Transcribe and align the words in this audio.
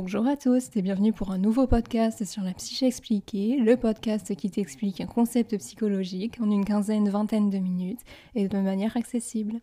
Bonjour 0.00 0.28
à 0.28 0.36
tous 0.36 0.70
et 0.76 0.80
bienvenue 0.80 1.12
pour 1.12 1.32
un 1.32 1.38
nouveau 1.38 1.66
podcast 1.66 2.24
sur 2.24 2.42
la 2.42 2.54
psyché 2.54 2.86
expliquée, 2.86 3.56
le 3.58 3.76
podcast 3.76 4.36
qui 4.36 4.48
t'explique 4.48 5.00
un 5.00 5.06
concept 5.06 5.58
psychologique 5.58 6.40
en 6.40 6.52
une 6.52 6.64
quinzaine, 6.64 7.08
vingtaine 7.08 7.50
de 7.50 7.58
minutes 7.58 8.02
et 8.36 8.46
de 8.46 8.58
manière 8.58 8.96
accessible. 8.96 9.54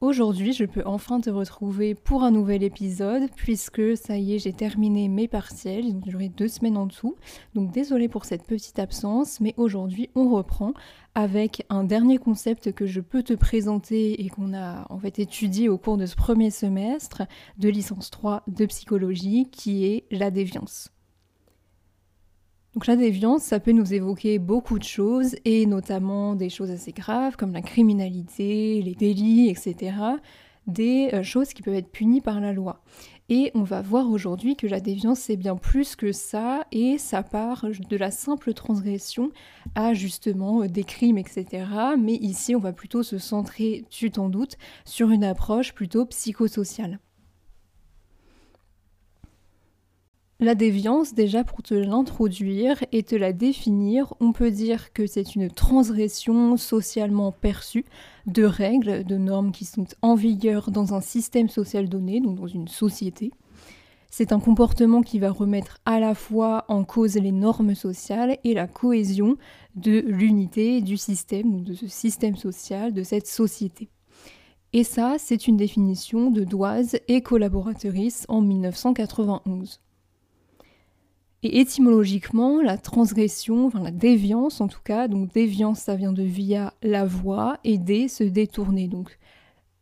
Aujourd'hui, 0.00 0.54
je 0.54 0.64
peux 0.64 0.82
enfin 0.86 1.20
te 1.20 1.28
retrouver 1.28 1.94
pour 1.94 2.22
un 2.22 2.30
nouvel 2.30 2.62
épisode, 2.62 3.28
puisque 3.36 3.98
ça 3.98 4.16
y 4.16 4.34
est, 4.34 4.38
j'ai 4.38 4.54
terminé 4.54 5.08
mes 5.08 5.28
partiels. 5.28 5.84
Ils 5.84 5.94
ont 5.94 5.98
duré 5.98 6.30
deux 6.30 6.48
semaines 6.48 6.78
en 6.78 6.86
dessous. 6.86 7.16
Donc 7.54 7.70
désolé 7.70 8.08
pour 8.08 8.24
cette 8.24 8.46
petite 8.46 8.78
absence, 8.78 9.40
mais 9.40 9.52
aujourd'hui, 9.58 10.08
on 10.14 10.30
reprend 10.30 10.72
avec 11.14 11.66
un 11.68 11.84
dernier 11.84 12.16
concept 12.16 12.72
que 12.72 12.86
je 12.86 13.02
peux 13.02 13.22
te 13.22 13.34
présenter 13.34 14.24
et 14.24 14.30
qu'on 14.30 14.54
a 14.54 14.86
en 14.88 14.98
fait 14.98 15.18
étudié 15.18 15.68
au 15.68 15.76
cours 15.76 15.98
de 15.98 16.06
ce 16.06 16.16
premier 16.16 16.50
semestre 16.50 17.24
de 17.58 17.68
licence 17.68 18.10
3 18.10 18.44
de 18.46 18.64
psychologie, 18.64 19.50
qui 19.50 19.84
est 19.84 20.06
la 20.10 20.30
déviance. 20.30 20.88
Donc 22.80 22.86
la 22.86 22.96
déviance, 22.96 23.42
ça 23.42 23.60
peut 23.60 23.72
nous 23.72 23.92
évoquer 23.92 24.38
beaucoup 24.38 24.78
de 24.78 24.84
choses, 24.84 25.36
et 25.44 25.66
notamment 25.66 26.34
des 26.34 26.48
choses 26.48 26.70
assez 26.70 26.92
graves 26.92 27.36
comme 27.36 27.52
la 27.52 27.60
criminalité, 27.60 28.80
les 28.80 28.94
délits, 28.94 29.50
etc. 29.50 29.92
Des 30.66 31.10
euh, 31.12 31.22
choses 31.22 31.52
qui 31.52 31.60
peuvent 31.60 31.74
être 31.74 31.92
punies 31.92 32.22
par 32.22 32.40
la 32.40 32.54
loi. 32.54 32.82
Et 33.28 33.50
on 33.52 33.64
va 33.64 33.82
voir 33.82 34.08
aujourd'hui 34.08 34.56
que 34.56 34.66
la 34.66 34.80
déviance, 34.80 35.18
c'est 35.18 35.36
bien 35.36 35.56
plus 35.56 35.94
que 35.94 36.10
ça, 36.10 36.64
et 36.72 36.96
ça 36.96 37.22
part 37.22 37.66
de 37.90 37.96
la 37.98 38.10
simple 38.10 38.54
transgression 38.54 39.30
à 39.74 39.92
justement 39.92 40.62
euh, 40.62 40.66
des 40.66 40.84
crimes, 40.84 41.18
etc. 41.18 41.66
Mais 41.98 42.14
ici, 42.14 42.56
on 42.56 42.60
va 42.60 42.72
plutôt 42.72 43.02
se 43.02 43.18
centrer, 43.18 43.84
tu 43.90 44.10
t'en 44.10 44.30
doutes, 44.30 44.56
sur 44.86 45.10
une 45.10 45.24
approche 45.24 45.74
plutôt 45.74 46.06
psychosociale. 46.06 46.98
La 50.42 50.54
déviance, 50.54 51.12
déjà 51.12 51.44
pour 51.44 51.62
te 51.62 51.74
l'introduire 51.74 52.82
et 52.92 53.02
te 53.02 53.14
la 53.14 53.34
définir, 53.34 54.14
on 54.20 54.32
peut 54.32 54.50
dire 54.50 54.90
que 54.94 55.06
c'est 55.06 55.34
une 55.34 55.50
transgression 55.50 56.56
socialement 56.56 57.30
perçue 57.30 57.84
de 58.26 58.44
règles, 58.44 59.04
de 59.04 59.18
normes 59.18 59.52
qui 59.52 59.66
sont 59.66 59.84
en 60.00 60.14
vigueur 60.14 60.70
dans 60.70 60.94
un 60.94 61.02
système 61.02 61.50
social 61.50 61.90
donné, 61.90 62.22
donc 62.22 62.36
dans 62.36 62.46
une 62.46 62.68
société. 62.68 63.32
C'est 64.08 64.32
un 64.32 64.40
comportement 64.40 65.02
qui 65.02 65.18
va 65.18 65.30
remettre 65.30 65.76
à 65.84 66.00
la 66.00 66.14
fois 66.14 66.64
en 66.68 66.84
cause 66.84 67.16
les 67.16 67.32
normes 67.32 67.74
sociales 67.74 68.38
et 68.42 68.54
la 68.54 68.66
cohésion 68.66 69.36
de 69.76 70.02
l'unité 70.06 70.80
du 70.80 70.96
système, 70.96 71.64
de 71.64 71.74
ce 71.74 71.86
système 71.86 72.36
social, 72.36 72.94
de 72.94 73.02
cette 73.02 73.26
société. 73.26 73.90
Et 74.72 74.84
ça, 74.84 75.16
c'est 75.18 75.48
une 75.48 75.58
définition 75.58 76.30
de 76.30 76.44
Doise 76.44 76.96
et 77.08 77.20
collaboratrice 77.20 78.24
en 78.30 78.40
1991. 78.40 79.80
Et 81.42 81.60
étymologiquement, 81.60 82.60
la 82.60 82.76
transgression, 82.76 83.66
enfin 83.66 83.82
la 83.82 83.90
déviance 83.90 84.60
en 84.60 84.68
tout 84.68 84.82
cas, 84.84 85.08
donc 85.08 85.32
déviance 85.32 85.80
ça 85.80 85.94
vient 85.94 86.12
de 86.12 86.22
via 86.22 86.74
la 86.82 87.06
voie 87.06 87.58
et 87.64 87.78
dé 87.78 88.08
se 88.08 88.24
détourner. 88.24 88.88
Donc 88.88 89.18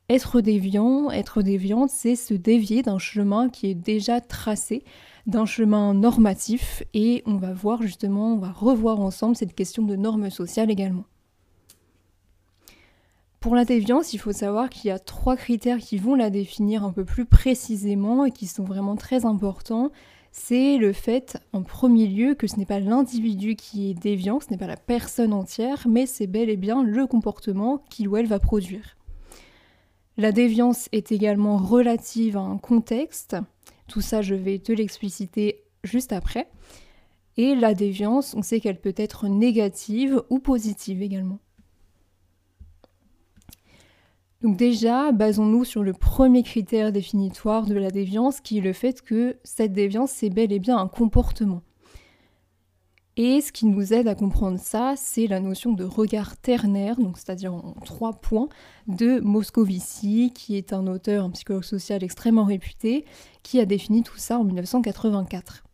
être 0.09 0.41
déviant, 0.41 1.11
être 1.11 1.43
déviante, 1.43 1.91
c'est 1.91 2.15
se 2.15 2.35
dévier 2.35 2.83
d'un 2.83 2.99
chemin 2.99 3.49
qui 3.49 3.67
est 3.67 3.75
déjà 3.75 4.21
tracé, 4.21 4.85
d'un 5.27 5.47
chemin 5.47 5.95
normatif 5.95 6.85
et 6.95 7.25
on 7.27 7.37
va 7.37 7.53
voir 7.53 7.83
justement, 7.83 8.35
on 8.35 8.39
va 8.39 8.53
revoir 8.53 9.01
ensemble 9.01 9.35
cette 9.35 9.55
question 9.55 9.83
de 9.83 9.97
normes 9.97 10.31
sociales 10.31 10.71
également. 10.71 11.05
Pour 13.41 13.55
la 13.55 13.65
déviance, 13.65 14.13
il 14.15 14.19
faut 14.19 14.33
savoir 14.33 14.69
qu'il 14.71 14.89
y 14.89 14.93
a 14.93 14.99
trois 14.99 15.37
critères 15.37 15.79
qui 15.79 15.99
vont 15.99 16.15
la 16.15 16.31
définir 16.31 16.85
un 16.85 16.93
peu 16.93 17.05
plus 17.05 17.25
précisément 17.25 18.25
et 18.25 18.31
qui 18.31 18.47
sont 18.47 18.65
vraiment 18.65 18.97
très 18.97 19.27
importants 19.27 19.91
c'est 20.31 20.77
le 20.77 20.93
fait, 20.93 21.39
en 21.53 21.63
premier 21.63 22.07
lieu, 22.07 22.35
que 22.35 22.47
ce 22.47 22.57
n'est 22.57 22.67
pas 22.67 22.81
l'individu 22.81 23.57
qui 23.57 23.91
est 23.91 23.95
déviant, 23.95 24.41
ce 24.41 24.51
n'est 24.51 24.59
pas 24.59 24.67
la 24.67 24.77
personne 24.77 25.33
entière, 25.33 25.87
mais 25.89 26.07
c'est 26.07 26.27
bel 26.27 26.51
et 26.51 26.57
bien 26.57 26.83
le 26.83 27.07
comportement 27.07 27.83
qu'il 27.91 28.09
ou 28.09 28.17
elle 28.17 28.27
va 28.27 28.39
produire. 28.39 28.97
La 30.17 30.33
déviance 30.33 30.89
est 30.93 31.13
également 31.13 31.57
relative 31.57 32.37
à 32.37 32.41
un 32.41 32.59
contexte, 32.59 33.37
tout 33.87 34.01
ça 34.01 34.23
je 34.23 34.35
vais 34.35 34.59
te 34.59 34.73
l'expliciter 34.73 35.65
juste 35.85 36.13
après. 36.13 36.49
Et 37.37 37.55
la 37.55 37.73
déviance, 37.73 38.35
on 38.35 38.43
sait 38.43 38.59
qu'elle 38.59 38.81
peut 38.81 38.95
être 38.97 39.29
négative 39.29 40.23
ou 40.29 40.41
positive 40.41 41.03
également. 41.03 41.39
Donc 44.41 44.57
déjà, 44.57 45.11
basons-nous 45.11 45.65
sur 45.65 45.83
le 45.83 45.93
premier 45.93 46.45
critère 46.45 46.93
définitoire 46.93 47.67
de 47.67 47.75
la 47.75 47.91
déviance, 47.91 48.41
qui 48.41 48.59
est 48.59 48.63
le 48.63 48.73
fait 48.73 49.03
que 49.03 49.37
cette 49.43 49.73
déviance, 49.73 50.13
c'est 50.13 50.31
bel 50.31 50.53
et 50.53 50.61
bien 50.61 50.79
un 50.79 50.87
comportement. 50.87 51.63
Et 53.17 53.41
ce 53.41 53.51
qui 53.51 53.67
nous 53.67 53.93
aide 53.93 54.07
à 54.07 54.15
comprendre 54.15 54.61
ça, 54.61 54.95
c'est 54.97 55.27
la 55.27 55.41
notion 55.41 55.73
de 55.73 55.83
regard 55.83 56.37
ternaire, 56.37 56.95
donc 57.01 57.19
c'est-à-dire 57.19 57.53
en 57.53 57.75
trois 57.85 58.13
points, 58.13 58.49
de 58.87 59.19
Moscovici, 59.19 60.33
qui 60.33 60.57
est 60.57 60.73
un 60.73 60.87
auteur, 60.87 61.25
un 61.25 61.31
psychologue 61.31 61.65
social 61.65 62.05
extrêmement 62.05 62.45
réputé, 62.45 63.07
qui 63.43 63.59
a 63.59 63.65
défini 63.65 64.05
tout 64.05 64.19
ça 64.19 64.39
en 64.39 64.45
1984. 64.45 65.65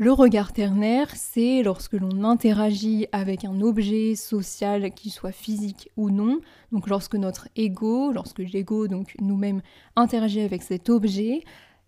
Le 0.00 0.12
regard 0.12 0.52
ternaire, 0.52 1.08
c'est 1.16 1.64
lorsque 1.64 1.94
l'on 1.94 2.22
interagit 2.22 3.08
avec 3.10 3.44
un 3.44 3.60
objet 3.60 4.14
social, 4.14 4.92
qu'il 4.92 5.10
soit 5.10 5.32
physique 5.32 5.90
ou 5.96 6.10
non. 6.10 6.38
Donc 6.70 6.88
lorsque 6.88 7.16
notre 7.16 7.48
ego, 7.56 8.12
lorsque 8.12 8.38
l'ego, 8.38 8.86
donc 8.86 9.16
nous-mêmes, 9.20 9.60
interagit 9.96 10.42
avec 10.42 10.62
cet 10.62 10.88
objet, 10.88 11.42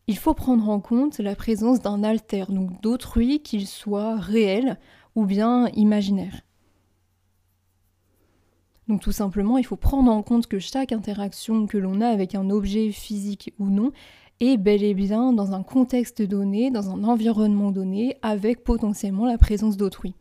il 0.09 0.19
faut 0.19 0.35
prendre 0.35 0.69
en 0.69 0.81
compte 0.81 1.21
la 1.21 1.37
présence 1.37 1.79
d'un 1.79 2.03
alter, 2.03 2.47
donc 2.49 2.81
d'autrui, 2.83 3.43
qu'il 3.45 3.69
soit 3.69 4.17
réel 4.17 4.77
ou 5.15 5.25
bien 5.25 5.69
imaginaire. 5.69 6.41
Donc 8.89 9.03
tout 9.03 9.13
simplement, 9.13 9.57
il 9.57 9.65
faut 9.65 9.77
prendre 9.77 10.11
en 10.11 10.25
compte 10.25 10.49
que 10.49 10.59
chaque 10.59 10.91
interaction 10.91 11.69
que 11.69 11.79
l'on 11.79 12.01
a 12.01 12.09
avec 12.09 12.35
un 12.35 12.51
objet 12.51 12.91
physique 12.91 13.55
ou 13.61 13.71
non 13.71 13.93
et 14.41 14.57
bel 14.57 14.83
et 14.83 14.95
bien 14.95 15.33
dans 15.33 15.53
un 15.53 15.63
contexte 15.63 16.23
donné, 16.23 16.71
dans 16.71 16.91
un 16.91 17.05
environnement 17.05 17.71
donné, 17.71 18.17
avec 18.23 18.65
potentiellement 18.65 19.27
la 19.27 19.39
présence 19.39 19.77
d'autrui. 19.77 20.15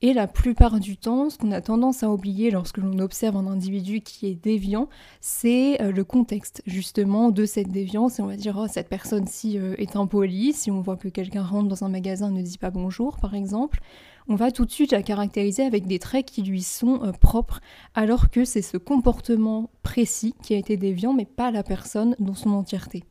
Et 0.00 0.12
la 0.12 0.28
plupart 0.28 0.78
du 0.78 0.96
temps, 0.96 1.28
ce 1.28 1.38
qu'on 1.38 1.50
a 1.50 1.60
tendance 1.60 2.04
à 2.04 2.10
oublier 2.10 2.52
lorsque 2.52 2.76
l'on 2.76 3.00
observe 3.00 3.36
un 3.36 3.48
individu 3.48 4.00
qui 4.00 4.26
est 4.26 4.36
déviant, 4.36 4.88
c'est 5.20 5.82
euh, 5.82 5.90
le 5.90 6.04
contexte 6.04 6.62
justement 6.66 7.30
de 7.30 7.44
cette 7.44 7.72
déviance. 7.72 8.18
Et 8.18 8.22
on 8.22 8.26
va 8.26 8.36
dire, 8.36 8.56
oh, 8.56 8.68
cette 8.68 8.88
personne-ci 8.88 9.58
euh, 9.58 9.74
est 9.76 9.96
impolie. 9.96 10.52
Si 10.52 10.70
on 10.70 10.82
voit 10.82 10.96
que 10.96 11.08
quelqu'un 11.08 11.42
rentre 11.42 11.68
dans 11.68 11.82
un 11.82 11.88
magasin 11.88 12.30
et 12.30 12.38
ne 12.38 12.42
dit 12.42 12.58
pas 12.58 12.70
bonjour, 12.70 13.16
par 13.16 13.34
exemple, 13.34 13.80
on 14.28 14.34
va 14.34 14.50
tout 14.50 14.64
de 14.64 14.70
suite 14.70 14.92
la 14.92 15.02
caractériser 15.02 15.64
avec 15.64 15.86
des 15.86 15.98
traits 15.98 16.26
qui 16.26 16.42
lui 16.42 16.62
sont 16.62 17.02
euh, 17.02 17.12
propres, 17.12 17.60
alors 17.94 18.30
que 18.30 18.44
c'est 18.44 18.62
ce 18.62 18.76
comportement 18.76 19.70
précis 19.82 20.34
qui 20.42 20.54
a 20.54 20.58
été 20.58 20.76
déviant, 20.76 21.14
mais 21.14 21.24
pas 21.24 21.50
la 21.50 21.62
personne 21.62 22.14
dans 22.18 22.34
son 22.34 22.50
entièreté. 22.50 23.04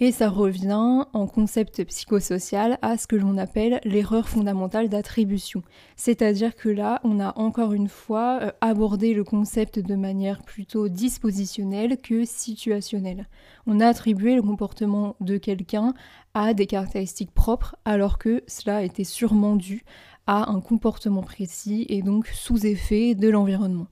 Et 0.00 0.12
ça 0.12 0.30
revient 0.30 1.04
en 1.12 1.26
concept 1.26 1.82
psychosocial 1.82 2.78
à 2.82 2.96
ce 2.96 3.08
que 3.08 3.16
l'on 3.16 3.36
appelle 3.36 3.80
l'erreur 3.82 4.28
fondamentale 4.28 4.88
d'attribution. 4.88 5.64
C'est-à-dire 5.96 6.54
que 6.54 6.68
là, 6.68 7.00
on 7.02 7.18
a 7.18 7.36
encore 7.36 7.72
une 7.72 7.88
fois 7.88 8.38
euh, 8.42 8.52
abordé 8.60 9.12
le 9.12 9.24
concept 9.24 9.80
de 9.80 9.96
manière 9.96 10.42
plutôt 10.42 10.88
dispositionnelle 10.88 11.96
que 12.00 12.24
situationnelle. 12.24 13.26
On 13.66 13.80
a 13.80 13.88
attribué 13.88 14.36
le 14.36 14.42
comportement 14.42 15.16
de 15.20 15.36
quelqu'un 15.36 15.94
à 16.32 16.54
des 16.54 16.68
caractéristiques 16.68 17.34
propres 17.34 17.74
alors 17.84 18.18
que 18.18 18.44
cela 18.46 18.84
était 18.84 19.02
sûrement 19.02 19.56
dû 19.56 19.82
à 20.28 20.48
un 20.52 20.60
comportement 20.60 21.22
précis 21.22 21.86
et 21.88 22.02
donc 22.02 22.28
sous 22.28 22.66
effet 22.66 23.16
de 23.16 23.28
l'environnement. 23.28 23.88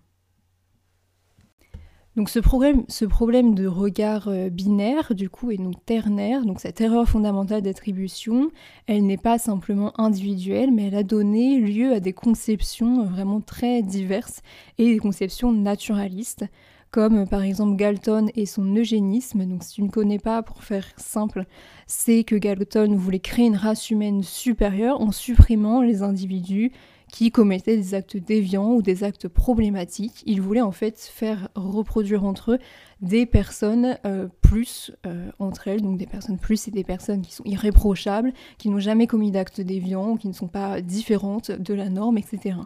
Donc 2.16 2.30
ce 2.30 2.38
problème, 2.38 3.54
de 3.54 3.66
regard 3.66 4.28
euh, 4.28 4.48
binaire, 4.48 5.14
du 5.14 5.28
coup, 5.28 5.50
est 5.50 5.58
donc 5.58 5.84
ternaire, 5.84 6.46
donc 6.46 6.60
cette 6.60 6.80
erreur 6.80 7.06
fondamentale 7.06 7.60
d'attribution, 7.60 8.50
elle 8.86 9.04
n'est 9.04 9.18
pas 9.18 9.36
simplement 9.38 9.92
individuelle, 10.00 10.72
mais 10.72 10.86
elle 10.86 10.94
a 10.94 11.02
donné 11.02 11.58
lieu 11.58 11.92
à 11.92 12.00
des 12.00 12.14
conceptions 12.14 13.04
vraiment 13.04 13.42
très 13.42 13.82
diverses 13.82 14.40
et 14.78 14.94
des 14.94 14.98
conceptions 14.98 15.52
naturalistes, 15.52 16.46
comme 16.90 17.28
par 17.28 17.42
exemple 17.42 17.76
Galton 17.76 18.28
et 18.34 18.46
son 18.46 18.64
eugénisme. 18.74 19.44
Donc 19.44 19.62
si 19.62 19.74
tu 19.74 19.82
ne 19.82 19.90
connais 19.90 20.18
pas, 20.18 20.42
pour 20.42 20.64
faire 20.64 20.86
simple, 20.96 21.44
c'est 21.86 22.24
que 22.24 22.36
Galton 22.36 22.96
voulait 22.96 23.18
créer 23.18 23.44
une 23.44 23.56
race 23.56 23.90
humaine 23.90 24.22
supérieure 24.22 25.02
en 25.02 25.12
supprimant 25.12 25.82
les 25.82 26.02
individus 26.02 26.72
qui 27.16 27.30
commettaient 27.30 27.78
des 27.78 27.94
actes 27.94 28.18
déviants 28.18 28.74
ou 28.74 28.82
des 28.82 29.02
actes 29.02 29.26
problématiques. 29.26 30.22
Ils 30.26 30.42
voulaient 30.42 30.60
en 30.60 30.70
fait 30.70 31.00
faire 31.00 31.48
reproduire 31.54 32.24
entre 32.24 32.52
eux 32.52 32.58
des 33.00 33.24
personnes 33.24 33.96
euh, 34.04 34.28
plus 34.42 34.92
euh, 35.06 35.30
entre 35.38 35.68
elles, 35.68 35.80
donc 35.80 35.96
des 35.96 36.06
personnes 36.06 36.36
plus 36.36 36.68
et 36.68 36.70
des 36.70 36.84
personnes 36.84 37.22
qui 37.22 37.32
sont 37.32 37.44
irréprochables, 37.46 38.34
qui 38.58 38.68
n'ont 38.68 38.80
jamais 38.80 39.06
commis 39.06 39.30
d'actes 39.30 39.62
déviants, 39.62 40.18
qui 40.18 40.28
ne 40.28 40.34
sont 40.34 40.46
pas 40.46 40.82
différentes 40.82 41.50
de 41.50 41.72
la 41.72 41.88
norme, 41.88 42.18
etc. 42.18 42.56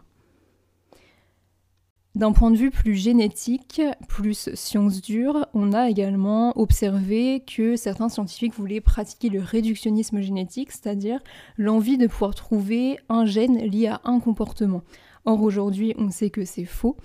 D'un 2.13 2.33
point 2.33 2.51
de 2.51 2.57
vue 2.57 2.71
plus 2.71 2.95
génétique, 2.95 3.81
plus 4.09 4.53
science 4.53 5.01
dure, 5.01 5.47
on 5.53 5.71
a 5.71 5.89
également 5.89 6.51
observé 6.59 7.39
que 7.39 7.77
certains 7.77 8.09
scientifiques 8.09 8.53
voulaient 8.53 8.81
pratiquer 8.81 9.29
le 9.29 9.39
réductionnisme 9.39 10.19
génétique, 10.19 10.73
c'est-à-dire 10.73 11.21
l'envie 11.57 11.97
de 11.97 12.07
pouvoir 12.07 12.35
trouver 12.35 12.97
un 13.07 13.25
gène 13.25 13.59
lié 13.59 13.87
à 13.87 14.01
un 14.03 14.19
comportement. 14.19 14.81
Or 15.23 15.41
aujourd'hui, 15.41 15.93
on 15.97 16.09
sait 16.09 16.29
que 16.29 16.43
c'est 16.43 16.65
faux. 16.65 16.97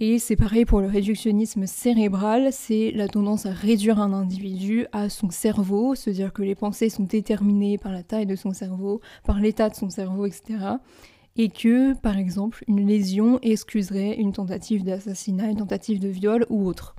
Et 0.00 0.18
c'est 0.18 0.36
pareil 0.36 0.64
pour 0.64 0.80
le 0.80 0.88
réductionnisme 0.88 1.66
cérébral, 1.66 2.48
c'est 2.52 2.90
la 2.92 3.06
tendance 3.06 3.46
à 3.46 3.52
réduire 3.52 4.00
un 4.00 4.12
individu 4.12 4.86
à 4.92 5.10
son 5.10 5.30
cerveau, 5.30 5.94
se 5.94 6.10
dire 6.10 6.32
que 6.32 6.42
les 6.42 6.56
pensées 6.56 6.88
sont 6.88 7.04
déterminées 7.04 7.78
par 7.78 7.92
la 7.92 8.02
taille 8.02 8.26
de 8.26 8.36
son 8.36 8.52
cerveau, 8.52 9.00
par 9.24 9.38
l'état 9.38 9.68
de 9.68 9.76
son 9.76 9.90
cerveau, 9.90 10.26
etc 10.26 10.78
et 11.38 11.48
que, 11.48 11.94
par 11.94 12.18
exemple, 12.18 12.64
une 12.66 12.86
lésion 12.86 13.38
excuserait 13.42 14.16
une 14.16 14.32
tentative 14.32 14.84
d'assassinat, 14.84 15.50
une 15.50 15.58
tentative 15.58 16.00
de 16.00 16.08
viol 16.08 16.44
ou 16.50 16.66
autre. 16.66 16.96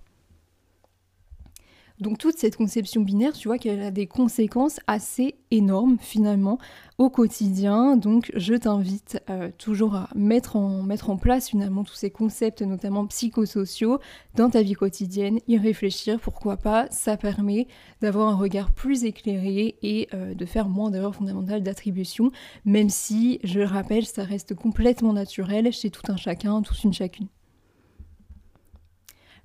Donc 1.99 2.17
toute 2.17 2.37
cette 2.37 2.55
conception 2.55 3.01
binaire, 3.01 3.33
tu 3.33 3.49
vois 3.49 3.57
qu'elle 3.57 3.81
a 3.81 3.91
des 3.91 4.07
conséquences 4.07 4.79
assez 4.87 5.35
énormes 5.51 5.97
finalement 5.99 6.57
au 6.97 7.09
quotidien. 7.09 7.97
Donc 7.97 8.31
je 8.35 8.53
t'invite 8.53 9.21
euh, 9.29 9.49
toujours 9.57 9.95
à 9.95 10.09
mettre 10.15 10.55
en, 10.55 10.81
mettre 10.81 11.09
en 11.09 11.17
place 11.17 11.49
finalement 11.49 11.83
tous 11.83 11.95
ces 11.95 12.09
concepts, 12.09 12.61
notamment 12.61 13.05
psychosociaux, 13.07 13.99
dans 14.35 14.49
ta 14.49 14.61
vie 14.61 14.73
quotidienne, 14.73 15.39
y 15.49 15.57
réfléchir, 15.57 16.21
pourquoi 16.21 16.55
pas, 16.55 16.87
ça 16.89 17.17
permet 17.17 17.67
d'avoir 18.01 18.29
un 18.29 18.35
regard 18.35 18.71
plus 18.71 19.03
éclairé 19.03 19.75
et 19.81 20.07
euh, 20.13 20.33
de 20.33 20.45
faire 20.45 20.69
moins 20.69 20.91
d'erreurs 20.91 21.15
fondamentales 21.15 21.63
d'attribution, 21.63 22.31
même 22.63 22.89
si, 22.89 23.39
je 23.43 23.59
le 23.59 23.65
rappelle, 23.65 24.05
ça 24.05 24.23
reste 24.23 24.55
complètement 24.55 25.11
naturel 25.11 25.71
chez 25.73 25.89
tout 25.89 26.09
un 26.09 26.15
chacun, 26.15 26.61
tous 26.61 26.83
une 26.85 26.93
chacune. 26.93 27.27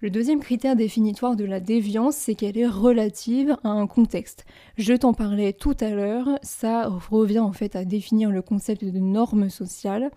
Le 0.04 0.10
deuxième 0.10 0.40
critère 0.40 0.76
définitoire 0.76 1.34
de 1.34 1.46
la 1.46 1.60
déviance, 1.60 2.14
c'est 2.14 2.34
qu'elle 2.34 2.58
est 2.58 2.66
relative 2.66 3.56
à 3.64 3.70
un 3.70 3.86
contexte. 3.86 4.44
Je 4.76 4.92
t'en 4.92 5.14
parlais 5.14 5.54
tout 5.54 5.74
à 5.80 5.88
l'heure, 5.88 6.28
ça 6.42 6.88
revient 7.10 7.38
en 7.38 7.54
fait 7.54 7.74
à 7.74 7.86
définir 7.86 8.30
le 8.30 8.42
concept 8.42 8.84
de 8.84 8.98
norme 8.98 9.48
sociale. 9.48 10.10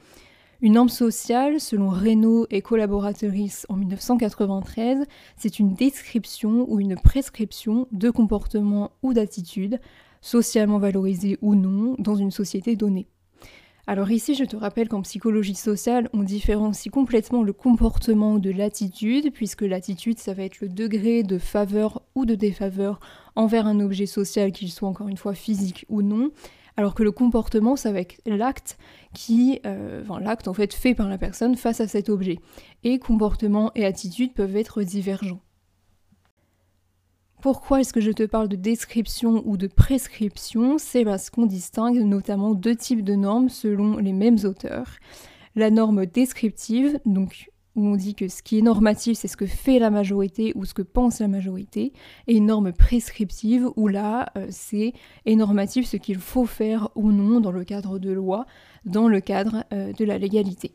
Une 0.59 0.73
norme 0.73 0.89
sociale, 0.89 1.61
selon 1.61 1.87
Reynaud 1.87 2.47
et 2.49 2.61
collaboratrice 2.61 3.65
en 3.69 3.77
1993, 3.77 5.05
c'est 5.37 5.57
une 5.57 5.73
description 5.73 6.65
ou 6.67 6.81
une 6.81 6.97
prescription 6.97 7.87
de 7.93 8.09
comportement 8.09 8.91
ou 9.03 9.13
d'attitude, 9.13 9.79
socialement 10.19 10.79
valorisée 10.79 11.37
ou 11.41 11.55
non, 11.55 11.95
dans 11.97 12.15
une 12.15 12.31
société 12.31 12.75
donnée. 12.75 13.07
Alors 13.89 14.11
ici, 14.11 14.35
je 14.35 14.43
te 14.43 14.57
rappelle 14.57 14.89
qu'en 14.89 15.01
psychologie 15.01 15.55
sociale, 15.55 16.09
on 16.11 16.21
différencie 16.21 16.91
complètement 16.91 17.41
le 17.41 17.53
comportement 17.53 18.37
de 18.37 18.51
l'attitude, 18.51 19.31
puisque 19.31 19.61
l'attitude, 19.61 20.19
ça 20.19 20.33
va 20.33 20.43
être 20.43 20.59
le 20.59 20.67
degré 20.67 21.23
de 21.23 21.37
faveur 21.37 22.01
ou 22.13 22.25
de 22.25 22.35
défaveur 22.35 22.99
envers 23.37 23.65
un 23.65 23.79
objet 23.79 24.05
social, 24.05 24.51
qu'il 24.51 24.69
soit 24.73 24.89
encore 24.89 25.07
une 25.07 25.15
fois 25.15 25.35
physique 25.35 25.85
ou 25.87 26.01
non, 26.01 26.31
alors 26.75 26.95
que 26.95 27.03
le 27.03 27.13
comportement, 27.13 27.77
ça 27.77 27.93
va 27.93 28.01
être 28.01 28.17
l'acte 28.25 28.77
qui, 29.13 29.61
euh, 29.65 30.03
l'acte 30.19 30.49
en 30.49 30.53
fait 30.53 30.73
fait 30.73 30.93
par 30.93 31.07
la 31.07 31.17
personne 31.17 31.55
face 31.55 31.79
à 31.79 31.87
cet 31.87 32.09
objet. 32.09 32.39
Et 32.83 32.99
comportement 32.99 33.71
et 33.73 33.85
attitude 33.85 34.33
peuvent 34.33 34.57
être 34.57 34.83
divergents. 34.83 35.39
Pourquoi 37.39 37.81
est-ce 37.81 37.93
que 37.93 38.01
je 38.01 38.11
te 38.11 38.23
parle 38.23 38.47
de 38.47 38.55
description 38.55 39.43
ou 39.45 39.57
de 39.57 39.67
prescription? 39.67 40.79
C'est 40.79 41.05
parce 41.05 41.29
qu'on 41.29 41.45
distingue 41.45 41.99
notamment 41.99 42.55
deux 42.55 42.75
types 42.75 43.03
de 43.03 43.13
normes 43.13 43.49
selon 43.49 43.97
les 43.97 44.11
mêmes 44.11 44.39
auteurs. 44.43 44.95
La 45.55 45.69
norme 45.69 46.07
descriptive, 46.07 46.99
donc 47.05 47.51
où 47.75 47.85
on 47.85 47.95
dit 47.95 48.15
que 48.15 48.27
ce 48.27 48.41
qui 48.41 48.57
est 48.57 48.63
normatif, 48.63 49.19
c'est 49.19 49.27
ce 49.27 49.37
que 49.37 49.45
fait 49.45 49.77
la 49.77 49.91
majorité 49.91 50.51
ou 50.55 50.65
ce 50.65 50.73
que 50.73 50.81
pense 50.81 51.19
la 51.19 51.27
majorité, 51.27 51.93
et 52.25 52.35
une 52.37 52.47
norme 52.47 52.73
prescriptive, 52.73 53.69
où 53.75 53.87
là, 53.87 54.31
euh, 54.35 54.47
c'est 54.49 54.93
est 55.25 55.35
normatif 55.35 55.85
ce 55.85 55.97
qu'il 55.97 56.17
faut 56.17 56.47
faire 56.47 56.89
ou 56.95 57.11
non 57.11 57.39
dans 57.39 57.51
le 57.51 57.63
cadre 57.63 57.99
de 57.99 58.11
loi, 58.11 58.47
dans 58.85 59.07
le 59.07 59.21
cadre 59.21 59.63
euh, 59.73 59.93
de 59.93 60.05
la 60.05 60.17
légalité. 60.17 60.73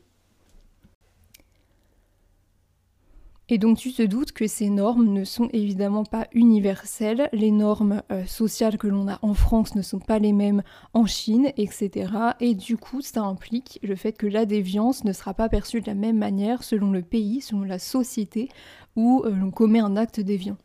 Et 3.53 3.59
donc 3.59 3.77
tu 3.77 3.93
te 3.93 4.01
doutes 4.01 4.31
que 4.31 4.47
ces 4.47 4.71
normes 4.71 5.13
ne 5.13 5.23
sont 5.23 5.47
évidemment 5.53 6.05
pas 6.05 6.25
universelles. 6.33 7.29
Les 7.33 7.51
normes 7.51 8.01
euh, 8.11 8.25
sociales 8.25 8.79
que 8.79 8.87
l'on 8.87 9.07
a 9.07 9.19
en 9.21 9.35
France 9.35 9.75
ne 9.75 9.83
sont 9.83 9.99
pas 9.99 10.17
les 10.17 10.33
mêmes 10.33 10.63
en 10.95 11.05
Chine, 11.05 11.51
etc. 11.55 12.11
Et 12.39 12.55
du 12.55 12.77
coup, 12.77 13.01
ça 13.01 13.21
implique 13.21 13.77
le 13.83 13.95
fait 13.95 14.13
que 14.13 14.25
la 14.25 14.47
déviance 14.47 15.03
ne 15.03 15.13
sera 15.13 15.35
pas 15.35 15.49
perçue 15.49 15.81
de 15.81 15.85
la 15.85 15.93
même 15.93 16.17
manière 16.17 16.63
selon 16.63 16.89
le 16.89 17.03
pays, 17.03 17.41
selon 17.41 17.61
la 17.61 17.77
société 17.77 18.49
où 18.95 19.21
euh, 19.23 19.29
l'on 19.29 19.51
commet 19.51 19.81
un 19.81 19.97
acte 19.97 20.19
déviant. 20.19 20.57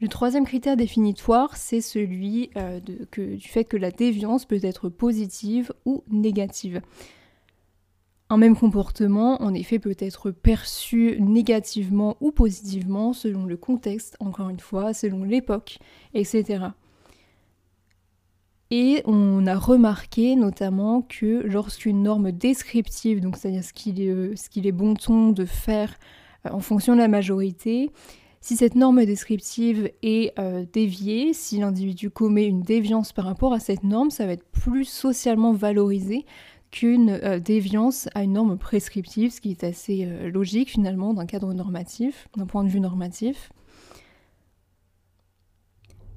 Le 0.00 0.06
troisième 0.06 0.46
critère 0.46 0.76
définitoire, 0.76 1.56
c'est 1.56 1.80
celui 1.80 2.50
euh, 2.56 2.78
du 3.16 3.48
fait 3.48 3.64
que 3.64 3.76
la 3.76 3.90
déviance 3.90 4.44
peut 4.44 4.60
être 4.62 4.88
positive 4.88 5.72
ou 5.86 6.04
négative. 6.08 6.82
Un 8.30 8.38
même 8.38 8.56
comportement, 8.56 9.42
en 9.42 9.52
effet, 9.52 9.78
peut 9.78 9.96
être 9.98 10.30
perçu 10.30 11.16
négativement 11.20 12.16
ou 12.20 12.32
positivement 12.32 13.12
selon 13.12 13.44
le 13.44 13.56
contexte, 13.56 14.16
encore 14.18 14.48
une 14.48 14.60
fois, 14.60 14.94
selon 14.94 15.24
l'époque, 15.24 15.78
etc. 16.14 16.68
Et 18.70 19.02
on 19.04 19.46
a 19.46 19.56
remarqué 19.56 20.36
notamment 20.36 21.02
que 21.02 21.42
lorsqu'une 21.44 22.02
norme 22.02 22.32
descriptive, 22.32 23.20
donc 23.20 23.36
c'est-à-dire 23.36 23.62
ce 23.62 23.72
qu'il 23.74 24.00
est, 24.00 24.08
euh, 24.08 24.72
bon 24.72 24.94
ton 24.94 25.30
de 25.30 25.44
faire 25.44 25.94
euh, 26.46 26.50
en 26.50 26.60
fonction 26.60 26.94
de 26.94 26.98
la 26.98 27.08
majorité, 27.08 27.90
si 28.40 28.56
cette 28.56 28.74
norme 28.74 29.04
descriptive 29.04 29.90
est 30.02 30.38
euh, 30.38 30.64
déviée, 30.72 31.32
si 31.34 31.58
l'individu 31.58 32.10
commet 32.10 32.46
une 32.46 32.62
déviance 32.62 33.12
par 33.12 33.26
rapport 33.26 33.52
à 33.52 33.60
cette 33.60 33.84
norme, 33.84 34.10
ça 34.10 34.26
va 34.26 34.32
être 34.32 34.44
plus 34.50 34.86
socialement 34.86 35.52
valorisé 35.52 36.24
qu'une 36.74 37.20
euh, 37.22 37.38
déviance 37.38 38.08
à 38.16 38.24
une 38.24 38.32
norme 38.32 38.58
prescriptive, 38.58 39.30
ce 39.30 39.40
qui 39.40 39.52
est 39.52 39.62
assez 39.62 40.06
euh, 40.06 40.28
logique 40.28 40.70
finalement 40.70 41.14
d'un 41.14 41.24
cadre 41.24 41.54
normatif, 41.54 42.26
d'un 42.36 42.46
point 42.46 42.64
de 42.64 42.68
vue 42.68 42.80
normatif. 42.80 43.52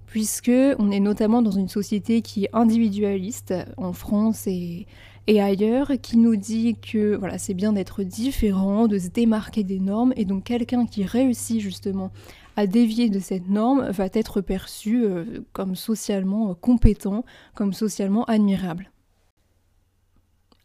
Puisque 0.08 0.52
on 0.80 0.90
est 0.90 1.00
notamment 1.00 1.44
dans 1.44 1.52
une 1.52 1.68
société 1.68 2.24
qui 2.24 2.46
est 2.46 2.50
individualiste 2.54 3.54
en 3.78 3.94
France 3.94 4.48
et, 4.48 4.88
ailleurs, 5.28 5.92
qui 6.02 6.18
nous 6.18 6.36
dit 6.36 6.76
que 6.76 7.16
voilà, 7.16 7.38
c'est 7.38 7.54
bien 7.54 7.74
d'être 7.74 8.02
différent, 8.02 8.88
de 8.88 8.98
se 8.98 9.10
démarquer 9.10 9.64
des 9.64 9.80
normes, 9.80 10.14
et 10.16 10.26
donc 10.26 10.46
quelqu'un 10.46 10.88
qui 10.88 11.04
réussit 11.04 11.60
justement 11.60 12.10
à 12.56 12.66
dévier 12.66 13.10
de 13.10 13.20
cette 13.20 13.48
norme 13.48 13.92
va 13.92 14.08
être 14.12 14.42
perçu 14.42 15.04
euh, 15.04 15.44
comme 15.54 15.76
socialement 15.76 16.56
compétent, 16.56 17.26
comme 17.54 17.74
socialement 17.74 18.24
admirable. 18.24 18.90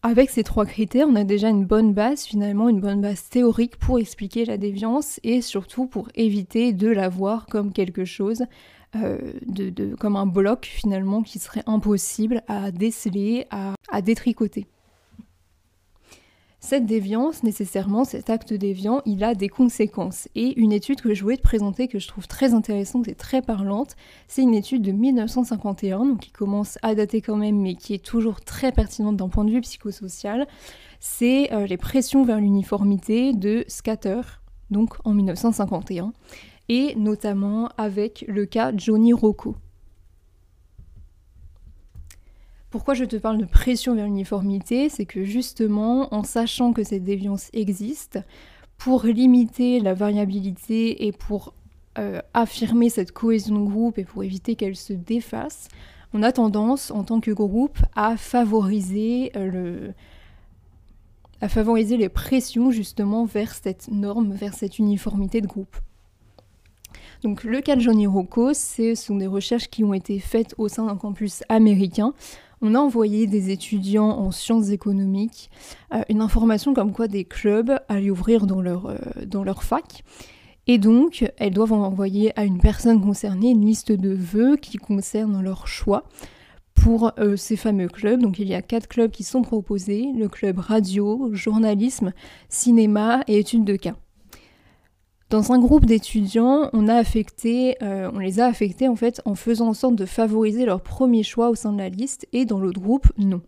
Avec 0.05 0.31
ces 0.31 0.43
trois 0.43 0.67
critères, 0.67 1.07
on 1.09 1.15
a 1.15 1.23
déjà 1.23 1.49
une 1.49 1.65
bonne 1.65 1.95
base, 1.95 2.25
finalement, 2.25 2.69
une 2.69 2.81
bonne 2.81 3.01
base 3.01 3.29
théorique 3.29 3.77
pour 3.77 4.01
expliquer 4.01 4.45
la 4.45 4.57
déviance 4.57 5.21
et 5.23 5.41
surtout 5.41 5.87
pour 5.87 6.09
éviter 6.17 6.73
de 6.73 6.89
la 6.89 7.09
voir 7.09 7.47
comme 7.47 7.73
quelque 7.73 8.05
chose, 8.05 8.43
euh, 8.97 9.33
de, 9.47 9.95
comme 9.95 10.17
un 10.17 10.27
bloc 10.27 10.67
finalement 10.67 11.23
qui 11.23 11.39
serait 11.39 11.63
impossible 11.67 12.43
à 12.49 12.73
déceler, 12.73 13.47
à 13.51 14.03
détricoter. 14.03 14.67
Cette 16.64 16.87
déviance, 16.87 17.42
nécessairement, 17.42 18.04
cet 18.04 18.31
acte 18.31 18.54
déviant, 18.54 19.02
il 19.04 19.25
a 19.25 19.35
des 19.35 19.49
conséquences. 19.49 20.28
Et 20.37 20.57
une 20.61 20.71
étude 20.71 21.00
que 21.00 21.12
je 21.12 21.21
voulais 21.25 21.37
te 21.37 21.42
présenter, 21.42 21.88
que 21.88 21.99
je 21.99 22.07
trouve 22.07 22.28
très 22.28 22.54
intéressante 22.54 23.09
et 23.09 23.16
très 23.16 23.42
parlante, 23.42 23.97
c'est 24.28 24.42
une 24.42 24.54
étude 24.54 24.83
de 24.83 24.92
1951, 24.92 26.07
donc 26.07 26.21
qui 26.21 26.31
commence 26.31 26.78
à 26.83 26.95
dater 26.95 27.21
quand 27.21 27.35
même, 27.35 27.61
mais 27.61 27.75
qui 27.75 27.95
est 27.95 28.04
toujours 28.04 28.40
très 28.40 28.71
pertinente 28.71 29.16
d'un 29.16 29.28
point 29.28 29.45
de 29.45 29.50
vue 29.50 29.61
psychosocial. 29.61 30.47
C'est 31.00 31.52
euh, 31.52 31.66
les 31.66 31.76
pressions 31.76 32.25
vers 32.25 32.38
l'uniformité 32.38 33.33
de 33.33 33.64
Scatter, 33.66 34.21
donc 34.71 34.95
en 35.04 35.14
1951, 35.14 36.12
et 36.69 36.95
notamment 36.95 37.71
avec 37.76 38.25
le 38.28 38.47
cas 38.47 38.73
Johnny 38.75 39.12
Rocco. 39.12 39.57
Pourquoi 42.73 42.95
je 42.95 43.05
te 43.05 43.17
parle 43.17 43.37
de 43.37 43.45
pression 43.45 43.95
vers 43.95 44.07
l'uniformité 44.07 44.88
C'est 44.88 45.05
que 45.05 45.25
justement, 45.25 46.12
en 46.14 46.25
sachant 46.25 46.73
que 46.73 46.83
cette 46.83 47.05
déviance 47.05 47.50
existe, 47.52 48.19
pour 48.79 49.05
limiter 49.05 49.79
la 49.79 49.93
variabilité 49.93 51.07
et 51.07 51.12
pour 51.12 51.52
euh, 51.99 52.23
affirmer 52.33 52.88
cette 52.88 53.12
cohésion 53.12 53.62
de 53.62 53.69
groupe 53.69 53.99
et 53.99 54.05
pour 54.05 54.25
éviter 54.25 54.57
qu'elle 54.57 54.75
se 54.75 54.95
défasse, 54.95 55.69
on 56.14 56.23
a 56.23 56.33
tendance 56.33 56.91
en 56.91 57.05
tant 57.05 57.21
que 57.21 57.31
groupe 57.31 57.79
à 57.95 58.17
favoriser 58.17 59.33
euh, 59.37 59.93
à 61.43 61.50
favoriser 61.50 61.99
les 61.99 62.09
pressions 62.09 62.71
justement 62.71 63.26
vers 63.26 63.52
cette 63.52 63.88
norme, 63.88 64.33
vers 64.33 64.55
cette 64.55 64.79
uniformité 64.79 65.43
de 65.43 65.47
groupe. 65.47 65.76
Donc 67.23 67.45
le 67.45 67.61
cas 67.61 67.76
de 67.76 67.81
Johnny 67.81 68.07
Rocco, 68.07 68.55
ce 68.55 68.95
sont 68.95 69.17
des 69.17 69.26
recherches 69.26 69.69
qui 69.69 69.85
ont 69.85 69.93
été 69.93 70.19
faites 70.19 70.55
au 70.57 70.69
sein 70.69 70.87
d'un 70.87 70.97
campus 70.97 71.43
américain 71.50 72.14
on 72.62 72.76
a 72.76 72.78
envoyé 72.78 73.26
des 73.26 73.50
étudiants 73.50 74.09
en 74.09 74.31
sciences 74.31 74.71
économiques 74.71 75.50
euh, 75.92 76.02
une 76.09 76.21
information 76.21 76.73
comme 76.73 76.92
quoi 76.92 77.09
des 77.09 77.25
clubs 77.25 77.78
allaient 77.88 78.11
ouvrir 78.11 78.47
dans 78.47 78.62
leur, 78.62 78.87
euh, 78.87 79.54
fac. 79.61 80.04
Et 80.69 80.78
donc, 80.78 81.28
elles 81.38 81.52
doivent 81.52 81.73
envoyer 81.73 82.38
à 82.38 82.45
une 82.45 82.61
personne 82.61 83.02
concernée 83.02 83.50
une 83.50 83.66
liste 83.66 83.90
de 83.90 84.14
vœux 84.14 84.57
qui 84.57 84.78
concernent 84.78 85.42
leur 85.42 85.66
choix 85.66 86.04
pour 86.75 87.12
euh, 87.19 87.37
ces 87.37 87.57
fameux 87.57 87.88
clubs. 87.88 88.21
Donc 88.21 88.38
il 88.38 88.49
y 88.49 88.54
a 88.54 88.62
quatre 88.62 88.87
clubs 88.87 89.11
qui 89.11 89.25
sont 89.25 89.42
proposés, 89.42 90.07
le 90.16 90.28
club 90.28 90.61
radio, 90.61 91.31
journalisme, 91.33 92.12
cinéma 92.49 93.25
et 93.26 93.38
études 93.38 93.64
de 93.64 93.76
cas. 93.76 93.97
Dans 95.33 95.51
un 95.51 95.59
groupe 95.59 95.87
d'étudiants, 95.87 96.69
on, 96.75 96.87
euh, 96.91 98.11
on 98.12 98.19
les 98.19 98.41
a 98.41 98.45
affectés 98.45 98.87
en 98.87 98.97
fait 98.97 99.23
en 99.25 99.35
faisant 99.35 99.69
en 99.69 99.73
sorte 99.73 99.97
de 99.97 100.05
favoriser 100.05 100.67
leur 100.67 100.83
premier 100.83 101.23
choix 101.23 101.49
au 101.49 101.55
sein 101.55 101.73
de 101.73 101.79
la 101.79 101.89
liste 101.89 102.29
et 102.35 102.45
dans 102.45 102.61
l'autre 102.61 102.83
groupe, 102.83 103.11
non. 103.17 103.41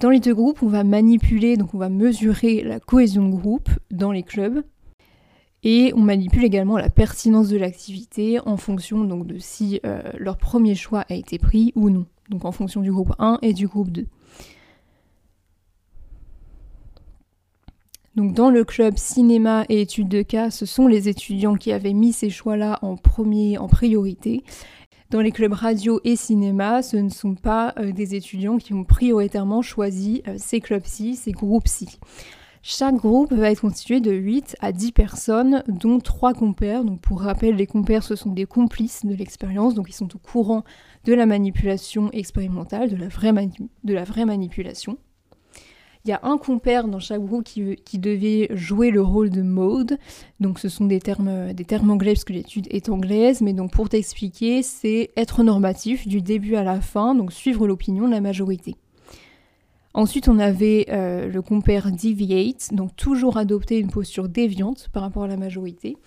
Dans 0.00 0.10
les 0.10 0.18
deux 0.18 0.34
groupes, 0.34 0.60
on 0.64 0.66
va 0.66 0.82
manipuler, 0.82 1.56
donc 1.56 1.74
on 1.74 1.78
va 1.78 1.88
mesurer 1.88 2.64
la 2.64 2.80
cohésion 2.80 3.28
de 3.28 3.36
groupe 3.36 3.68
dans 3.92 4.10
les 4.10 4.24
clubs 4.24 4.64
et 5.62 5.92
on 5.94 6.00
manipule 6.00 6.42
également 6.42 6.76
la 6.76 6.90
pertinence 6.90 7.50
de 7.50 7.56
l'activité 7.56 8.40
en 8.44 8.56
fonction 8.56 9.04
donc 9.04 9.28
de 9.28 9.38
si 9.38 9.78
euh, 9.86 10.02
leur 10.18 10.38
premier 10.38 10.74
choix 10.74 11.04
a 11.08 11.14
été 11.14 11.38
pris 11.38 11.72
ou 11.76 11.88
non. 11.88 12.06
Donc 12.30 12.44
en 12.44 12.50
fonction 12.50 12.80
du 12.80 12.90
groupe 12.90 13.14
1 13.20 13.38
et 13.42 13.52
du 13.52 13.68
groupe 13.68 13.90
2. 13.90 14.06
Donc 18.18 18.32
dans 18.32 18.50
le 18.50 18.64
club 18.64 18.98
cinéma 18.98 19.64
et 19.68 19.80
études 19.80 20.08
de 20.08 20.22
cas, 20.22 20.50
ce 20.50 20.66
sont 20.66 20.88
les 20.88 21.08
étudiants 21.08 21.54
qui 21.54 21.70
avaient 21.70 21.92
mis 21.92 22.12
ces 22.12 22.30
choix-là 22.30 22.80
en 22.82 22.96
premier, 22.96 23.58
en 23.58 23.68
priorité. 23.68 24.42
Dans 25.10 25.20
les 25.20 25.30
clubs 25.30 25.52
radio 25.52 26.00
et 26.02 26.16
cinéma, 26.16 26.82
ce 26.82 26.96
ne 26.96 27.10
sont 27.10 27.36
pas 27.36 27.74
euh, 27.78 27.92
des 27.92 28.16
étudiants 28.16 28.56
qui 28.56 28.74
ont 28.74 28.82
prioritairement 28.82 29.62
choisi 29.62 30.24
euh, 30.26 30.34
ces 30.36 30.58
clubs-ci, 30.58 31.14
ces 31.14 31.30
groupes-ci. 31.30 32.00
Chaque 32.60 32.96
groupe 32.96 33.32
va 33.32 33.52
être 33.52 33.60
constitué 33.60 34.00
de 34.00 34.10
8 34.10 34.56
à 34.58 34.72
10 34.72 34.90
personnes, 34.90 35.62
dont 35.68 36.00
3 36.00 36.34
compères. 36.34 36.82
Donc 36.82 37.00
pour 37.00 37.20
rappel, 37.20 37.54
les 37.54 37.68
compères, 37.68 38.02
ce 38.02 38.16
sont 38.16 38.32
des 38.32 38.46
complices 38.46 39.06
de 39.06 39.14
l'expérience, 39.14 39.76
donc 39.76 39.90
ils 39.90 39.94
sont 39.94 40.12
au 40.16 40.18
courant 40.18 40.64
de 41.04 41.14
la 41.14 41.24
manipulation 41.24 42.10
expérimentale, 42.10 42.90
de 42.90 42.96
la 42.96 43.06
vraie, 43.06 43.32
de 43.32 43.94
la 43.94 44.02
vraie 44.02 44.24
manipulation. 44.24 44.98
Il 46.08 46.12
y 46.12 46.14
a 46.14 46.20
un 46.22 46.38
compère 46.38 46.88
dans 46.88 47.00
chaque 47.00 47.20
groupe 47.20 47.44
qui, 47.44 47.98
devait 47.98 48.48
jouer 48.52 48.90
le 48.90 49.02
rôle 49.02 49.28
de 49.28 49.42
mode. 49.42 49.98
Donc 50.40 50.58
ce 50.58 50.70
sont 50.70 50.86
des 50.86 51.00
termes, 51.00 51.28
anglais 51.90 52.14
parce 52.14 52.24
que 52.24 52.32
l'étude 52.32 52.66
est 52.70 52.88
anglaise. 52.88 53.42
Mais 53.42 53.52
donc 53.52 53.72
pour 53.72 53.90
t'expliquer, 53.90 54.62
c'est 54.62 55.10
être 55.18 55.42
normatif 55.42 56.08
du 56.08 56.22
début 56.22 56.54
à 56.54 56.62
la 56.62 56.80
fin, 56.80 57.14
donc 57.14 57.30
suivre 57.30 57.66
l'opinion 57.66 58.06
de 58.06 58.12
la 58.12 58.22
majorité. 58.22 58.76
Ensuite, 59.92 60.30
on 60.30 60.38
avait 60.38 60.86
euh, 60.88 61.28
le 61.28 61.42
compère 61.42 61.92
deviate, 61.92 62.72
donc 62.72 62.96
toujours 62.96 63.36
adopter 63.36 63.78
une 63.78 63.90
posture 63.90 64.30
déviante 64.30 64.88
par 64.94 65.02
rapport 65.02 65.24
à 65.24 65.28
la 65.28 65.36
majorité 65.36 65.98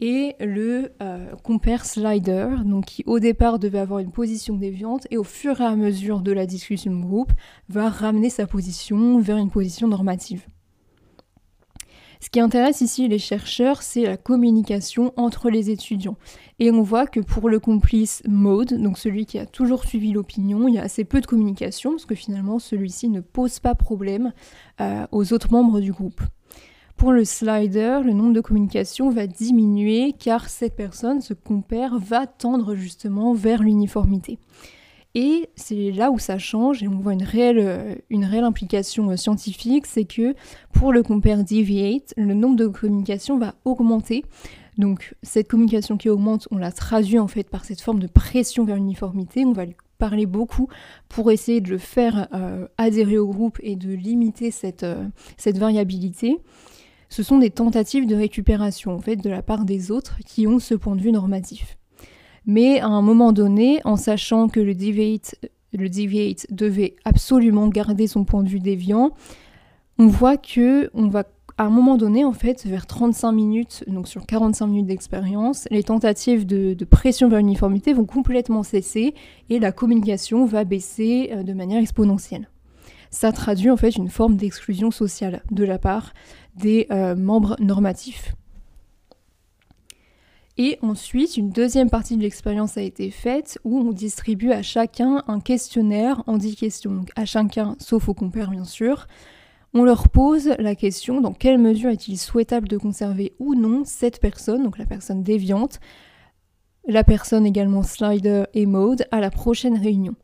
et 0.00 0.34
le 0.40 0.92
euh, 1.00 1.34
compare 1.42 1.84
slider, 1.84 2.48
donc 2.64 2.86
qui 2.86 3.04
au 3.06 3.18
départ 3.18 3.58
devait 3.58 3.78
avoir 3.78 4.00
une 4.00 4.10
position 4.10 4.56
déviante 4.56 5.06
et 5.10 5.16
au 5.16 5.24
fur 5.24 5.60
et 5.60 5.64
à 5.64 5.76
mesure 5.76 6.20
de 6.20 6.32
la 6.32 6.46
discussion 6.46 6.94
de 6.94 7.02
groupe 7.02 7.32
va 7.68 7.88
ramener 7.88 8.30
sa 8.30 8.46
position 8.46 9.18
vers 9.20 9.38
une 9.38 9.50
position 9.50 9.88
normative. 9.88 10.46
Ce 12.20 12.30
qui 12.30 12.40
intéresse 12.40 12.80
ici 12.80 13.08
les 13.08 13.18
chercheurs, 13.18 13.82
c'est 13.82 14.04
la 14.04 14.16
communication 14.16 15.12
entre 15.16 15.50
les 15.50 15.70
étudiants. 15.70 16.16
Et 16.58 16.70
on 16.70 16.82
voit 16.82 17.06
que 17.06 17.20
pour 17.20 17.48
le 17.48 17.60
complice 17.60 18.22
mode, 18.26 18.74
donc 18.74 18.98
celui 18.98 19.26
qui 19.26 19.38
a 19.38 19.46
toujours 19.46 19.84
suivi 19.84 20.12
l'opinion, 20.12 20.66
il 20.66 20.74
y 20.74 20.78
a 20.78 20.82
assez 20.82 21.04
peu 21.04 21.20
de 21.20 21.26
communication, 21.26 21.90
parce 21.90 22.06
que 22.06 22.14
finalement 22.14 22.58
celui-ci 22.58 23.08
ne 23.10 23.20
pose 23.20 23.60
pas 23.60 23.74
problème 23.74 24.32
euh, 24.80 25.06
aux 25.12 25.32
autres 25.32 25.52
membres 25.52 25.80
du 25.80 25.92
groupe. 25.92 26.20
Pour 26.96 27.12
le 27.12 27.26
slider, 27.26 28.00
le 28.04 28.14
nombre 28.14 28.32
de 28.32 28.40
communications 28.40 29.10
va 29.10 29.26
diminuer 29.26 30.14
car 30.18 30.48
cette 30.48 30.76
personne, 30.76 31.20
ce 31.20 31.34
compère, 31.34 31.98
va 31.98 32.26
tendre 32.26 32.74
justement 32.74 33.34
vers 33.34 33.62
l'uniformité. 33.62 34.38
Et 35.14 35.50
c'est 35.56 35.92
là 35.92 36.10
où 36.10 36.18
ça 36.18 36.38
change 36.38 36.82
et 36.82 36.88
on 36.88 36.98
voit 36.98 37.12
une 37.12 37.22
réelle, 37.22 37.58
euh, 37.58 38.44
implication 38.44 39.10
euh, 39.10 39.16
scientifique, 39.16 39.86
c'est 39.86 40.04
que 40.04 40.34
pour 40.72 40.92
le 40.92 41.02
compare 41.02 41.44
deviate, 41.44 42.14
le 42.16 42.34
nombre 42.34 42.56
de 42.56 42.66
communications 42.66 43.38
va 43.38 43.54
augmenter. 43.64 44.24
Donc 44.78 45.14
cette 45.22 45.48
communication 45.48 45.98
qui 45.98 46.08
augmente, 46.08 46.48
on 46.50 46.58
la 46.58 46.72
traduit 46.72 47.18
en 47.18 47.28
fait 47.28 47.48
par 47.48 47.64
cette 47.66 47.80
forme 47.80 47.98
de 47.98 48.06
pression 48.06 48.64
vers 48.64 48.76
l'uniformité. 48.76 49.44
On 49.44 49.52
va 49.52 49.66
lui 49.66 49.76
parler 49.98 50.26
beaucoup 50.26 50.68
pour 51.08 51.30
essayer 51.30 51.60
de 51.60 51.70
le 51.70 51.78
faire 51.78 52.28
euh, 52.34 52.66
adhérer 52.76 53.16
au 53.16 53.28
groupe 53.28 53.58
et 53.62 53.76
de 53.76 53.90
limiter 53.90 54.50
cette, 54.50 54.84
cette 55.36 55.56
variabilité 55.56 56.38
ce 57.08 57.22
sont 57.22 57.38
des 57.38 57.50
tentatives 57.50 58.06
de 58.06 58.14
récupération 58.14 58.94
en 58.94 59.00
fait 59.00 59.16
de 59.16 59.30
la 59.30 59.42
part 59.42 59.64
des 59.64 59.90
autres 59.90 60.18
qui 60.24 60.46
ont 60.46 60.58
ce 60.58 60.74
point 60.74 60.96
de 60.96 61.02
vue 61.02 61.12
normatif. 61.12 61.76
Mais 62.46 62.80
à 62.80 62.86
un 62.86 63.02
moment 63.02 63.32
donné, 63.32 63.80
en 63.84 63.96
sachant 63.96 64.48
que 64.48 64.60
le 64.60 64.74
deviate, 64.74 65.36
le 65.72 65.88
deviate 65.88 66.46
devait 66.50 66.94
absolument 67.04 67.68
garder 67.68 68.06
son 68.06 68.24
point 68.24 68.42
de 68.42 68.48
vue 68.48 68.60
déviant, 68.60 69.12
on 69.98 70.06
voit 70.06 70.36
que 70.36 70.90
on 70.94 71.08
va 71.08 71.24
à 71.58 71.64
un 71.64 71.70
moment 71.70 71.96
donné, 71.96 72.22
en 72.22 72.32
fait, 72.32 72.66
vers 72.66 72.86
35 72.86 73.32
minutes, 73.32 73.84
donc 73.86 74.08
sur 74.08 74.26
45 74.26 74.66
minutes 74.66 74.86
d'expérience, 74.86 75.66
les 75.70 75.82
tentatives 75.82 76.44
de, 76.44 76.74
de, 76.74 76.84
pression 76.84 77.30
vers 77.30 77.38
l'uniformité 77.38 77.94
vont 77.94 78.04
complètement 78.04 78.62
cesser 78.62 79.14
et 79.48 79.58
la 79.58 79.72
communication 79.72 80.44
va 80.44 80.64
baisser 80.64 81.30
euh, 81.32 81.42
de 81.42 81.54
manière 81.54 81.80
exponentielle. 81.80 82.50
Ça 83.10 83.32
traduit 83.32 83.70
en 83.70 83.76
fait 83.76 83.96
une 83.96 84.08
forme 84.08 84.36
d'exclusion 84.36 84.90
sociale 84.90 85.42
de 85.50 85.64
la 85.64 85.78
part 85.78 86.12
des 86.56 86.86
euh, 86.90 87.14
membres 87.14 87.56
normatifs. 87.60 88.34
Et 90.58 90.78
ensuite, 90.80 91.36
une 91.36 91.50
deuxième 91.50 91.90
partie 91.90 92.16
de 92.16 92.22
l'expérience 92.22 92.78
a 92.78 92.82
été 92.82 93.10
faite 93.10 93.58
où 93.64 93.78
on 93.78 93.92
distribue 93.92 94.52
à 94.52 94.62
chacun 94.62 95.22
un 95.28 95.40
questionnaire 95.40 96.22
en 96.26 96.38
10 96.38 96.56
questions. 96.56 96.94
Donc 96.94 97.10
à 97.14 97.26
chacun, 97.26 97.76
sauf 97.78 98.08
au 98.08 98.14
compère 98.14 98.50
bien 98.50 98.64
sûr, 98.64 99.06
on 99.74 99.84
leur 99.84 100.08
pose 100.08 100.54
la 100.58 100.74
question 100.74 101.20
dans 101.20 101.34
quelle 101.34 101.58
mesure 101.58 101.90
est-il 101.90 102.16
souhaitable 102.16 102.68
de 102.68 102.78
conserver 102.78 103.34
ou 103.38 103.54
non 103.54 103.82
cette 103.84 104.20
personne, 104.20 104.62
donc 104.62 104.78
la 104.78 104.86
personne 104.86 105.22
déviante, 105.22 105.80
la 106.88 107.04
personne 107.04 107.44
également 107.44 107.82
slider 107.82 108.44
et 108.54 108.64
mode 108.64 109.06
à 109.10 109.20
la 109.20 109.30
prochaine 109.30 109.76
réunion. 109.76 110.14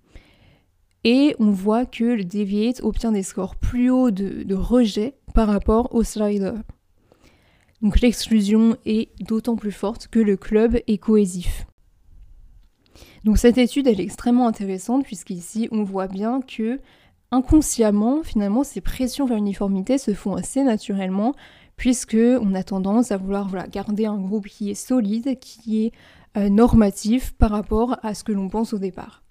Et 1.04 1.34
on 1.40 1.50
voit 1.50 1.84
que 1.84 2.04
le 2.04 2.24
deviate 2.24 2.82
obtient 2.82 3.12
des 3.12 3.22
scores 3.22 3.56
plus 3.56 3.90
hauts 3.90 4.10
de, 4.10 4.54
rejet 4.54 5.14
par 5.34 5.48
rapport 5.48 5.94
au 5.94 6.04
slider. 6.04 6.52
Donc 7.80 8.00
l'exclusion 8.00 8.76
est 8.86 9.10
d'autant 9.20 9.56
plus 9.56 9.72
forte 9.72 10.06
que 10.06 10.20
le 10.20 10.36
club 10.36 10.78
est 10.86 10.98
cohésif. 10.98 11.66
Donc 13.24 13.38
cette 13.38 13.58
étude 13.58 13.88
est 13.88 13.98
extrêmement 13.98 14.46
intéressante 14.46 15.04
puisqu'ici 15.04 15.68
on 15.72 15.82
voit 15.82 16.06
bien 16.06 16.40
que 16.40 16.78
inconsciemment 17.30 18.22
finalement 18.22 18.62
ces 18.62 18.80
pressions 18.80 19.26
vers 19.26 19.38
l'uniformité 19.38 19.96
se 19.96 20.12
font 20.12 20.34
assez 20.34 20.62
naturellement 20.62 21.34
puisque 21.76 22.16
on 22.16 22.54
a 22.54 22.62
tendance 22.62 23.10
à 23.10 23.16
vouloir 23.16 23.48
garder 23.68 24.06
un 24.06 24.18
groupe 24.18 24.46
qui 24.46 24.70
est 24.70 24.74
solide, 24.74 25.38
qui 25.40 25.84
est 25.84 25.92
euh, 26.36 26.48
normatif 26.48 27.32
par 27.32 27.50
rapport 27.50 27.98
à 28.02 28.14
ce 28.14 28.22
que 28.22 28.32
l'on 28.32 28.48
pense 28.48 28.72
au 28.72 28.78
départ. 28.78 29.22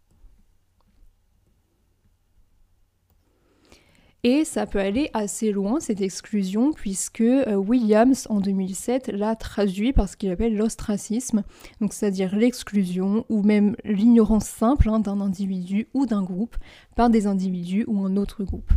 Et 4.24 4.46
ça 4.46 4.68
peut 4.68 4.80
aller 4.80 5.10
assez 5.14 5.52
loin, 5.52 5.80
cette 5.80 6.02
exclusion, 6.02 6.74
puisque 6.74 7.22
euh, 7.22 7.56
Williams, 7.56 8.28
en 8.30 8.40
2007, 8.40 9.08
l'a 9.08 9.36
traduit 9.36 9.94
par 9.94 10.08
ce 10.08 10.16
qu'il 10.16 10.30
appelle 10.30 10.56
l'ostracisme, 10.56 11.44
c'est-à-dire 11.90 12.36
l'exclusion 12.36 13.26
ou 13.30 13.42
même 13.42 13.76
l'ignorance 13.84 14.46
simple 14.46 14.90
hein, 14.90 15.00
d'un 15.00 15.22
individu 15.22 15.88
ou 15.96 16.06
d'un 16.06 16.22
groupe 16.22 16.56
par 16.96 17.10
des 17.10 17.26
individus 17.26 17.84
ou 17.88 18.06
un 18.06 18.16
autre 18.16 18.44
groupe. 18.44 18.72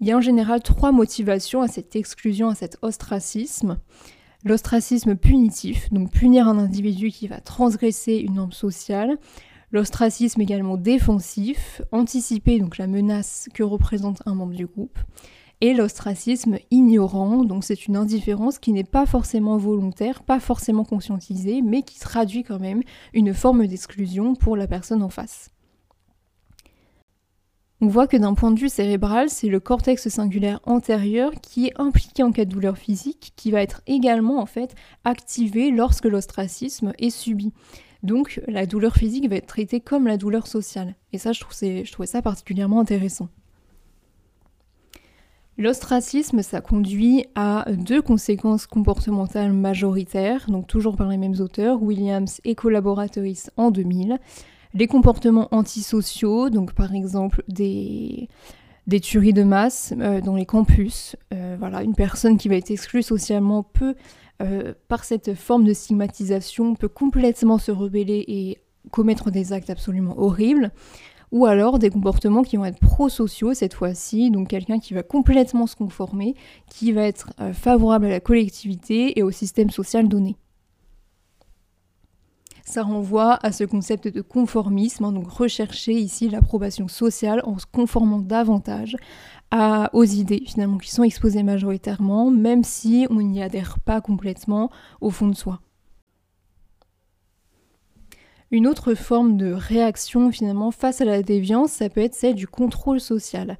Il 0.00 0.08
y 0.08 0.10
a 0.10 0.16
en 0.16 0.20
général 0.20 0.62
trois 0.62 0.90
motivations 0.90 1.62
à 1.62 1.68
cette 1.68 1.94
exclusion, 1.94 2.48
à 2.48 2.56
cet 2.56 2.76
ostracisme. 2.82 3.78
L'ostracisme 4.44 5.14
punitif, 5.14 5.90
donc 5.92 6.10
punir 6.10 6.48
un 6.48 6.58
individu 6.58 7.10
qui 7.10 7.28
va 7.28 7.40
transgresser 7.40 8.16
une 8.16 8.34
norme 8.34 8.52
sociale. 8.52 9.16
L'ostracisme 9.74 10.40
également 10.40 10.76
défensif, 10.76 11.82
anticiper 11.90 12.60
donc 12.60 12.78
la 12.78 12.86
menace 12.86 13.48
que 13.54 13.64
représente 13.64 14.22
un 14.24 14.36
membre 14.36 14.54
du 14.54 14.66
groupe. 14.66 15.00
Et 15.60 15.74
l'ostracisme 15.74 16.58
ignorant, 16.70 17.42
donc 17.42 17.64
c'est 17.64 17.88
une 17.88 17.96
indifférence 17.96 18.60
qui 18.60 18.72
n'est 18.72 18.84
pas 18.84 19.04
forcément 19.04 19.56
volontaire, 19.56 20.22
pas 20.22 20.38
forcément 20.38 20.84
conscientisée, 20.84 21.60
mais 21.60 21.82
qui 21.82 21.98
traduit 21.98 22.44
quand 22.44 22.60
même 22.60 22.84
une 23.14 23.34
forme 23.34 23.66
d'exclusion 23.66 24.36
pour 24.36 24.56
la 24.56 24.68
personne 24.68 25.02
en 25.02 25.08
face. 25.08 25.50
On 27.80 27.88
voit 27.88 28.06
que 28.06 28.16
d'un 28.16 28.34
point 28.34 28.52
de 28.52 28.60
vue 28.60 28.68
cérébral, 28.68 29.28
c'est 29.28 29.48
le 29.48 29.58
cortex 29.58 30.08
singulaire 30.08 30.60
antérieur 30.62 31.32
qui 31.42 31.66
est 31.66 31.80
impliqué 31.80 32.22
en 32.22 32.30
cas 32.30 32.44
de 32.44 32.50
douleur 32.50 32.78
physique, 32.78 33.32
qui 33.34 33.50
va 33.50 33.60
être 33.60 33.82
également 33.88 34.38
en 34.38 34.46
fait 34.46 34.76
activé 35.02 35.72
lorsque 35.72 36.04
l'ostracisme 36.04 36.92
est 36.98 37.10
subi. 37.10 37.52
Donc 38.04 38.40
la 38.46 38.66
douleur 38.66 38.94
physique 38.94 39.28
va 39.28 39.36
être 39.36 39.46
traitée 39.46 39.80
comme 39.80 40.06
la 40.06 40.18
douleur 40.18 40.46
sociale. 40.46 40.94
Et 41.12 41.18
ça, 41.18 41.32
je, 41.32 41.40
trouve 41.40 41.56
trouvais 41.90 42.06
ça 42.06 42.22
particulièrement 42.22 42.78
intéressant. 42.78 43.28
L'ostracisme, 45.56 46.42
ça 46.42 46.60
conduit 46.60 47.24
à 47.34 47.64
deux 47.70 48.02
conséquences 48.02 48.66
comportementales 48.66 49.52
majoritaires, 49.52 50.46
donc 50.48 50.66
toujours 50.66 50.96
par 50.96 51.08
les 51.08 51.16
mêmes 51.16 51.40
auteurs, 51.40 51.80
Williams 51.82 52.40
et 52.44 52.54
collaboratrice 52.54 53.50
en 53.56 53.70
2000. 53.70 54.18
Les 54.74 54.86
comportements 54.88 55.48
antisociaux, 55.52 56.50
donc 56.50 56.74
par 56.74 56.92
exemple 56.92 57.42
des, 57.48 58.28
des 58.86 59.00
tueries 59.00 59.32
de 59.32 59.44
masse 59.44 59.94
euh, 59.98 60.20
dans 60.20 60.34
les 60.34 60.44
campus. 60.44 61.16
Euh, 61.32 61.56
voilà, 61.58 61.82
une 61.82 61.94
personne 61.94 62.36
qui 62.36 62.48
va 62.48 62.56
être 62.56 62.70
exclue 62.70 63.02
socialement 63.02 63.62
peut, 63.62 63.94
euh, 64.42 64.74
par 64.88 65.04
cette 65.04 65.34
forme 65.34 65.64
de 65.64 65.72
stigmatisation, 65.72 66.74
peut 66.74 66.88
complètement 66.88 67.58
se 67.58 67.70
rebeller 67.70 68.24
et 68.26 68.58
commettre 68.90 69.30
des 69.30 69.52
actes 69.52 69.70
absolument 69.70 70.18
horribles 70.18 70.70
ou 71.32 71.46
alors 71.46 71.78
des 71.78 71.90
comportements 71.90 72.42
qui 72.42 72.56
vont 72.56 72.64
être 72.64 72.78
prosociaux 72.78 73.54
cette 73.54 73.74
fois-ci, 73.74 74.30
donc 74.30 74.48
quelqu'un 74.48 74.78
qui 74.78 74.94
va 74.94 75.02
complètement 75.02 75.66
se 75.66 75.74
conformer, 75.74 76.34
qui 76.70 76.92
va 76.92 77.02
être 77.02 77.32
euh, 77.40 77.52
favorable 77.52 78.06
à 78.06 78.10
la 78.10 78.20
collectivité 78.20 79.18
et 79.18 79.22
au 79.22 79.32
système 79.32 79.70
social 79.70 80.08
donné. 80.08 80.36
Ça 82.64 82.82
renvoie 82.82 83.38
à 83.42 83.52
ce 83.52 83.64
concept 83.64 84.08
de 84.08 84.22
conformisme, 84.22 85.04
hein, 85.04 85.12
donc 85.12 85.28
rechercher 85.28 85.92
ici 85.92 86.28
l'approbation 86.28 86.88
sociale 86.88 87.42
en 87.44 87.58
se 87.58 87.66
conformant 87.66 88.20
davantage 88.20 88.96
aux 89.92 90.04
idées 90.04 90.42
finalement 90.44 90.78
qui 90.78 90.90
sont 90.90 91.04
exposées 91.04 91.44
majoritairement, 91.44 92.30
même 92.30 92.64
si 92.64 93.06
on 93.10 93.20
n'y 93.20 93.40
adhère 93.40 93.78
pas 93.78 94.00
complètement 94.00 94.68
au 95.00 95.10
fond 95.10 95.28
de 95.28 95.36
soi. 95.36 95.60
Une 98.50 98.66
autre 98.66 98.94
forme 98.94 99.36
de 99.36 99.52
réaction 99.52 100.32
finalement 100.32 100.72
face 100.72 101.00
à 101.00 101.04
la 101.04 101.22
déviance, 101.22 101.70
ça 101.70 101.88
peut 101.88 102.00
être 102.00 102.14
celle 102.14 102.34
du 102.34 102.48
contrôle 102.48 103.00
social. 103.00 103.58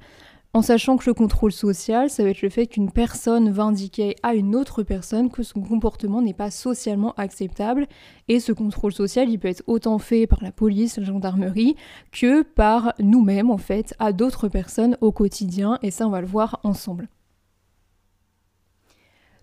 En 0.55 0.61
sachant 0.61 0.95
que 0.95 1.09
le 1.09 1.13
contrôle 1.13 1.51
social, 1.51 2.09
ça 2.09 2.23
va 2.23 2.29
être 2.29 2.41
le 2.41 2.49
fait 2.49 2.65
qu'une 2.65 2.89
personne 2.89 3.51
va 3.51 3.63
indiquer 3.63 4.15
à 4.23 4.35
une 4.35 4.55
autre 4.55 4.83
personne 4.83 5.29
que 5.29 5.43
son 5.43 5.59
comportement 5.59 6.21
n'est 6.21 6.33
pas 6.33 6.49
socialement 6.49 7.13
acceptable. 7.17 7.87
Et 8.29 8.39
ce 8.39 8.53
contrôle 8.53 8.93
social, 8.93 9.29
il 9.29 9.37
peut 9.37 9.49
être 9.49 9.63
autant 9.67 9.99
fait 9.99 10.27
par 10.27 10.41
la 10.41 10.53
police, 10.53 10.97
la 10.97 11.03
gendarmerie, 11.03 11.75
que 12.13 12.41
par 12.41 12.93
nous-mêmes, 12.99 13.51
en 13.51 13.57
fait, 13.57 13.95
à 13.99 14.13
d'autres 14.13 14.47
personnes 14.47 14.97
au 15.01 15.11
quotidien. 15.11 15.77
Et 15.81 15.91
ça, 15.91 16.07
on 16.07 16.09
va 16.09 16.21
le 16.21 16.27
voir 16.27 16.61
ensemble. 16.63 17.09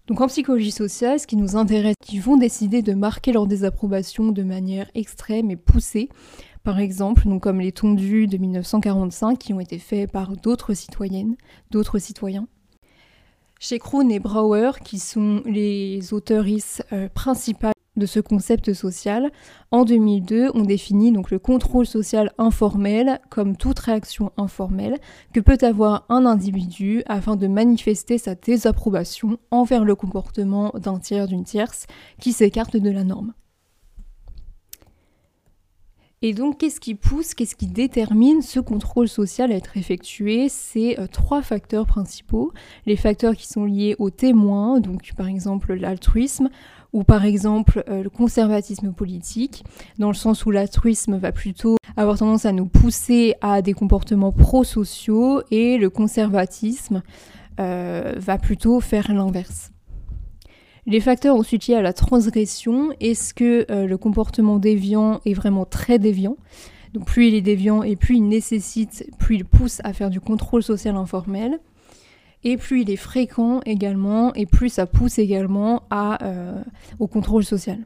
Donc 0.07 0.23
en 0.23 0.29
psychologie 0.29 0.73
sociale, 0.73 1.21
ce 1.21 1.27
qui 1.27 1.37
nous 1.37 1.57
intéresse, 1.57 1.95
qui 2.01 2.21
vont 2.21 2.39
décider 2.39 2.81
de 2.81 2.95
marquer 2.95 3.33
leur 3.33 3.47
désapprobation 3.47 4.33
de 4.33 4.43
manière 4.43 4.91
extrême 4.95 5.51
et 5.51 5.57
poussée, 5.57 6.09
par 6.65 6.79
exemple, 6.79 7.29
donc 7.29 7.43
comme 7.43 7.61
les 7.61 7.73
tondus 7.73 8.27
de 8.27 8.37
1945 8.37 9.39
qui 9.39 9.53
ont 9.53 9.61
été 9.61 9.79
faits 9.79 10.11
par 10.11 10.37
d'autres 10.37 10.75
citoyennes, 10.75 11.37
d'autres 11.71 11.99
citoyens. 11.99 12.47
Chez 13.59 13.79
Krohn 13.79 14.11
et 14.11 14.19
Brauer, 14.19 14.81
qui 14.85 14.99
sont 14.99 15.43
les 15.47 16.13
auteuristes 16.13 16.85
euh, 16.93 17.09
principales 17.09 17.73
de 17.97 18.07
ce 18.07 18.21
concept 18.21 18.73
social, 18.73 19.31
en 19.71 19.85
2002, 19.85 20.51
on 20.55 20.63
définit 20.63 21.13
donc 21.13 21.31
le 21.31 21.39
contrôle 21.39 21.87
social 21.87 22.33
informel 22.39 23.21
comme 23.29 23.57
toute 23.57 23.79
réaction 23.79 24.33
informelle 24.37 24.99
que 25.33 25.41
peut 25.41 25.59
avoir 25.63 26.07
un 26.09 26.27
individu 26.27 27.03
afin 27.07 27.37
de 27.37 27.47
manifester 27.47 28.19
sa 28.19 28.35
désapprobation 28.35 29.39
envers 29.51 29.85
le 29.85 29.95
comportement 29.95 30.73
d'un 30.75 30.99
tiers, 30.99 31.29
d'une 31.29 31.45
tierce 31.45 31.87
qui 32.19 32.33
s'écarte 32.33 32.77
de 32.77 32.91
la 32.91 33.05
norme. 33.05 33.35
Et 36.25 36.35
donc, 36.35 36.59
qu'est-ce 36.59 36.79
qui 36.79 36.95
pousse, 36.95 37.35
qu'est-ce 37.35 37.57
qui 37.57 37.67
détermine 37.67 38.43
ce 38.43 38.61
contrôle 38.61 39.09
social 39.09 39.51
à 39.51 39.57
être 39.57 39.77
effectué? 39.77 40.49
C'est 40.49 40.99
euh, 41.01 41.09
trois 41.09 41.43
facteurs 41.43 41.85
principaux. 41.85 42.53
Les 42.87 42.97
facteurs 42.97 43.35
qui 43.35 43.49
sont 43.49 43.65
liés 43.65 43.97
aux 43.99 44.11
témoins, 44.11 44.79
donc 44.79 45.11
par 45.17 45.27
exemple 45.27 45.75
l'altruisme, 45.75 46.49
ou 46.93 47.03
par 47.03 47.25
exemple 47.25 47.83
euh, 47.89 48.05
le 48.05 48.11
conservatisme 48.11 48.93
politique, 48.93 49.65
dans 49.99 50.09
le 50.09 50.15
sens 50.15 50.47
où 50.47 50.53
l'altruisme 50.53 51.17
va 51.17 51.33
plutôt 51.33 51.77
avoir 51.97 52.19
tendance 52.19 52.47
à 52.47 52.53
nous 52.53 52.67
pousser 52.67 53.35
à 53.41 53.61
des 53.61 53.73
comportements 53.73 54.33
prosociaux 54.33 55.43
et 55.51 55.77
le 55.77 55.91
conservatisme 55.91 57.03
euh, 57.59 58.15
va 58.17 58.39
plutôt 58.39 58.79
faire 58.79 59.13
l'inverse. 59.13 59.72
Les 60.87 61.01
facteurs 61.01 61.37
ensuite 61.37 61.69
liés 61.69 61.77
à 61.77 61.83
la 61.83 61.93
transgression, 61.93 62.93
est-ce 62.99 63.35
que 63.35 63.67
euh, 63.71 63.87
le 63.87 63.97
comportement 63.97 64.59
déviant 64.59 65.21
est 65.25 65.35
vraiment 65.35 65.65
très 65.65 65.99
déviant? 65.99 66.37
Donc 66.93 67.07
plus 67.07 67.29
il 67.29 67.35
est 67.35 67.43
déviant 67.43 67.83
et 67.83 67.97
plus 67.97 68.17
il 68.17 68.29
nécessite, 68.29 69.09
plus 69.19 69.37
il 69.37 69.45
pousse 69.45 69.81
à 69.85 69.93
faire 69.93 70.11
du 70.11 70.21
contrôle 70.21 70.63
social 70.63 70.97
informel. 70.97 71.61
Et 72.45 72.57
plus 72.57 72.83
il 72.83 72.91
est 72.91 72.97
fréquent 72.97 73.61
également, 73.65 74.35
et 74.35 74.47
plus 74.47 74.69
ça 74.69 74.87
pousse 74.87 75.21
également 75.21 75.85
euh, 75.93 76.61
au 76.99 77.07
contrôle 77.07 77.45
social. 77.45 77.79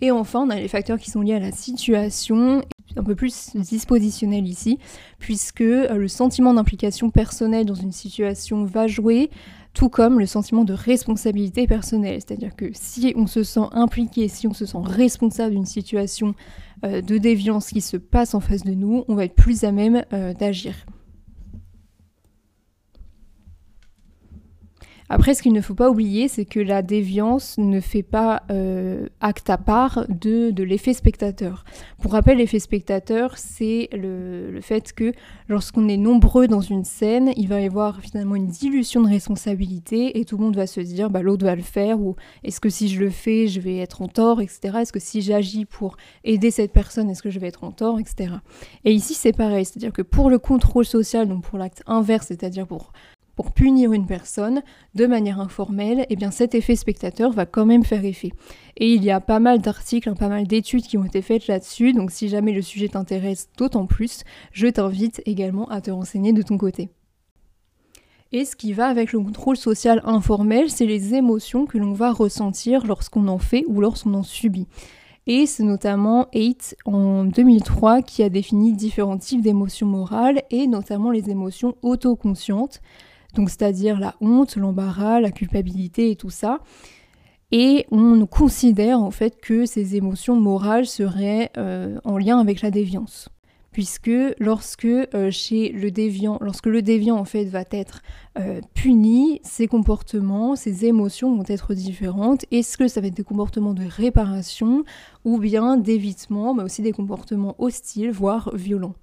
Et 0.00 0.10
enfin, 0.10 0.40
on 0.40 0.48
a 0.48 0.56
les 0.56 0.68
facteurs 0.68 0.98
qui 0.98 1.10
sont 1.10 1.20
liés 1.20 1.34
à 1.34 1.38
la 1.38 1.52
situation, 1.52 2.62
un 2.96 3.04
peu 3.04 3.14
plus 3.14 3.54
dispositionnel 3.54 4.48
ici, 4.48 4.78
puisque 5.18 5.60
euh, 5.60 5.94
le 5.94 6.08
sentiment 6.08 6.54
d'implication 6.54 7.10
personnelle 7.10 7.66
dans 7.66 7.74
une 7.74 7.92
situation 7.92 8.64
va 8.64 8.86
jouer, 8.86 9.28
tout 9.72 9.88
comme 9.88 10.18
le 10.18 10.26
sentiment 10.26 10.64
de 10.64 10.72
responsabilité 10.72 11.66
personnelle. 11.66 12.20
C'est-à-dire 12.20 12.56
que 12.56 12.66
si 12.72 13.12
on 13.16 13.26
se 13.26 13.42
sent 13.42 13.68
impliqué, 13.72 14.28
si 14.28 14.46
on 14.46 14.54
se 14.54 14.66
sent 14.66 14.78
responsable 14.82 15.54
d'une 15.54 15.66
situation 15.66 16.34
euh, 16.84 17.00
de 17.00 17.18
déviance 17.18 17.68
qui 17.68 17.80
se 17.80 17.96
passe 17.96 18.34
en 18.34 18.40
face 18.40 18.64
de 18.64 18.72
nous, 18.72 19.04
on 19.08 19.14
va 19.14 19.24
être 19.24 19.34
plus 19.34 19.64
à 19.64 19.72
même 19.72 20.04
d'agir. 20.38 20.74
Après, 25.12 25.34
ce 25.34 25.42
qu'il 25.42 25.52
ne 25.52 25.60
faut 25.60 25.74
pas 25.74 25.90
oublier, 25.90 26.28
c'est 26.28 26.44
que 26.44 26.60
la 26.60 26.82
déviance 26.82 27.58
ne 27.58 27.80
fait 27.80 28.04
pas 28.04 28.44
euh, 28.48 29.08
acte 29.20 29.50
à 29.50 29.58
part 29.58 30.06
de, 30.08 30.54
l'effet 30.62 30.94
spectateur. 30.94 31.64
Pour 32.00 32.12
rappel, 32.12 32.38
l'effet 32.38 32.60
spectateur, 32.60 33.36
c'est 33.36 33.88
le, 33.92 34.60
fait 34.60 34.92
que 34.92 35.12
lorsqu'on 35.48 35.88
est 35.88 35.96
nombreux 35.96 36.46
dans 36.46 36.60
une 36.60 36.84
scène, 36.84 37.32
il 37.36 37.48
va 37.48 37.60
y 37.60 37.66
avoir 37.66 38.00
finalement 38.00 38.36
une 38.36 38.46
dilution 38.46 39.02
de 39.02 39.08
responsabilité 39.08 40.20
et 40.20 40.24
tout 40.24 40.36
le 40.36 40.44
monde 40.44 40.54
va 40.54 40.68
se 40.68 40.80
dire 40.80 41.10
bah, 41.10 41.22
l'autre 41.22 41.44
va 41.44 41.56
le 41.56 41.62
faire 41.62 42.00
ou 42.00 42.14
est-ce 42.44 42.60
que 42.60 42.70
si 42.70 42.88
je 42.88 43.00
le 43.00 43.10
fais, 43.10 43.48
je 43.48 43.60
vais 43.60 43.78
être 43.78 44.02
en 44.02 44.08
tort, 44.08 44.40
etc. 44.40 44.76
Est-ce 44.82 44.92
que 44.92 45.00
si 45.00 45.22
j'agis 45.22 45.64
pour 45.64 45.96
aider 46.22 46.52
cette 46.52 46.72
personne, 46.72 47.10
est-ce 47.10 47.22
que 47.24 47.30
je 47.30 47.40
vais 47.40 47.48
être 47.48 47.64
en 47.64 47.72
tort, 47.72 47.98
etc. 47.98 48.34
Et 48.84 48.92
ici, 48.92 49.14
c'est 49.14 49.32
pareil, 49.32 49.64
c'est-à-dire 49.64 49.92
que 49.92 50.02
pour 50.02 50.30
le 50.30 50.38
contrôle 50.38 50.84
social, 50.84 51.26
donc 51.26 51.42
pour 51.42 51.58
l'acte 51.58 51.82
inverse, 51.88 52.28
c'est-à-dire 52.28 52.68
pour 52.68 52.92
pour 53.40 53.52
punir 53.52 53.94
une 53.94 54.04
personne 54.04 54.60
de 54.94 55.06
manière 55.06 55.40
informelle, 55.40 56.04
eh 56.10 56.16
bien 56.16 56.30
cet 56.30 56.54
effet 56.54 56.76
spectateur 56.76 57.32
va 57.32 57.46
quand 57.46 57.64
même 57.64 57.84
faire 57.84 58.04
effet. 58.04 58.32
Et 58.76 58.92
il 58.92 59.02
y 59.02 59.10
a 59.10 59.18
pas 59.18 59.40
mal 59.40 59.62
d'articles, 59.62 60.14
pas 60.14 60.28
mal 60.28 60.46
d'études 60.46 60.82
qui 60.82 60.98
ont 60.98 61.06
été 61.06 61.22
faites 61.22 61.46
là-dessus, 61.46 61.94
donc 61.94 62.10
si 62.10 62.28
jamais 62.28 62.52
le 62.52 62.60
sujet 62.60 62.88
t'intéresse 62.88 63.48
d'autant 63.56 63.86
plus, 63.86 64.24
je 64.52 64.66
t'invite 64.66 65.22
également 65.24 65.66
à 65.70 65.80
te 65.80 65.90
renseigner 65.90 66.34
de 66.34 66.42
ton 66.42 66.58
côté. 66.58 66.90
Et 68.30 68.44
ce 68.44 68.56
qui 68.56 68.74
va 68.74 68.88
avec 68.88 69.10
le 69.14 69.20
contrôle 69.20 69.56
social 69.56 70.02
informel, 70.04 70.68
c'est 70.68 70.84
les 70.84 71.14
émotions 71.14 71.64
que 71.64 71.78
l'on 71.78 71.94
va 71.94 72.12
ressentir 72.12 72.86
lorsqu'on 72.86 73.26
en 73.26 73.38
fait 73.38 73.64
ou 73.68 73.80
lorsqu'on 73.80 74.12
en 74.12 74.22
subit. 74.22 74.66
Et 75.26 75.46
c'est 75.46 75.64
notamment 75.64 76.26
Haidt 76.34 76.76
en 76.84 77.24
2003 77.24 78.02
qui 78.02 78.22
a 78.22 78.28
défini 78.28 78.74
différents 78.74 79.16
types 79.16 79.40
d'émotions 79.40 79.86
morales 79.86 80.42
et 80.50 80.66
notamment 80.66 81.10
les 81.10 81.30
émotions 81.30 81.74
autoconscientes 81.80 82.82
donc 83.34 83.50
c'est-à-dire 83.50 83.98
la 83.98 84.14
honte, 84.20 84.56
l'embarras, 84.56 85.20
la 85.20 85.30
culpabilité 85.30 86.10
et 86.10 86.16
tout 86.16 86.30
ça. 86.30 86.60
Et 87.52 87.86
on 87.90 88.26
considère 88.26 89.00
en 89.00 89.10
fait 89.10 89.40
que 89.40 89.66
ces 89.66 89.96
émotions 89.96 90.36
morales 90.36 90.86
seraient 90.86 91.50
euh, 91.56 91.98
en 92.04 92.16
lien 92.16 92.38
avec 92.38 92.62
la 92.62 92.70
déviance. 92.70 93.28
Puisque 93.72 94.10
lorsque 94.38 94.84
euh, 94.84 95.30
chez 95.30 95.70
le 95.70 95.92
déviant, 95.92 96.38
lorsque 96.40 96.66
le 96.66 96.82
déviant 96.82 97.16
en 97.16 97.24
fait 97.24 97.44
va 97.44 97.62
être 97.70 98.02
euh, 98.38 98.60
puni, 98.74 99.40
ses 99.44 99.68
comportements, 99.68 100.56
ses 100.56 100.86
émotions 100.86 101.34
vont 101.36 101.44
être 101.46 101.74
différentes. 101.74 102.44
Est-ce 102.50 102.76
que 102.76 102.88
ça 102.88 103.00
va 103.00 103.08
être 103.08 103.16
des 103.16 103.24
comportements 103.24 103.74
de 103.74 103.84
réparation 103.84 104.84
ou 105.24 105.38
bien 105.38 105.76
d'évitement, 105.76 106.54
mais 106.54 106.64
aussi 106.64 106.82
des 106.82 106.92
comportements 106.92 107.54
hostiles, 107.58 108.10
voire 108.10 108.50
violents? 108.54 108.94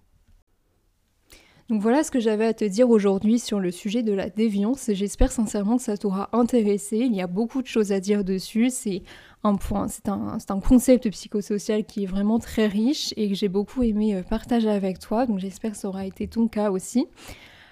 Donc 1.70 1.82
voilà 1.82 2.04
ce 2.04 2.12
que 2.12 2.20
j'avais 2.22 2.46
à 2.46 2.54
te 2.54 2.64
dire 2.64 2.90
aujourd'hui 2.90 3.40
sur 3.40 3.60
le 3.60 3.72
sujet 3.72 4.02
de 4.02 4.14
la 4.14 4.30
déviance. 4.30 4.90
J'espère 4.94 5.34
sincèrement 5.34 5.76
que 5.76 5.84
ça 5.84 5.98
t'aura 5.98 6.30
intéressé. 6.32 6.98
Il 6.98 7.14
y 7.14 7.22
a 7.22 7.28
beaucoup 7.28 7.62
de 7.62 7.68
choses 7.68 7.92
à 7.92 8.00
dire 8.00 8.24
dessus. 8.24 8.70
C'est 8.70 9.04
un 9.44 9.58
c'est 9.90 10.08
un, 10.08 10.38
un, 10.50 10.60
concept 10.62 11.10
psychosocial 11.10 11.84
qui 11.84 12.04
est 12.04 12.08
vraiment 12.08 12.40
très 12.40 12.68
riche 12.68 13.14
et 13.18 13.28
que 13.28 13.36
j'ai 13.36 13.50
beaucoup 13.50 13.84
aimé 13.84 14.16
euh, 14.16 14.24
partager 14.24 14.70
avec 14.70 15.00
toi. 15.00 15.26
Donc 15.26 15.40
j'espère 15.40 15.72
que 15.72 15.78
ça 15.78 15.90
aura 15.90 16.06
été 16.06 16.28
ton 16.28 16.48
cas 16.48 16.72
aussi. 16.72 17.06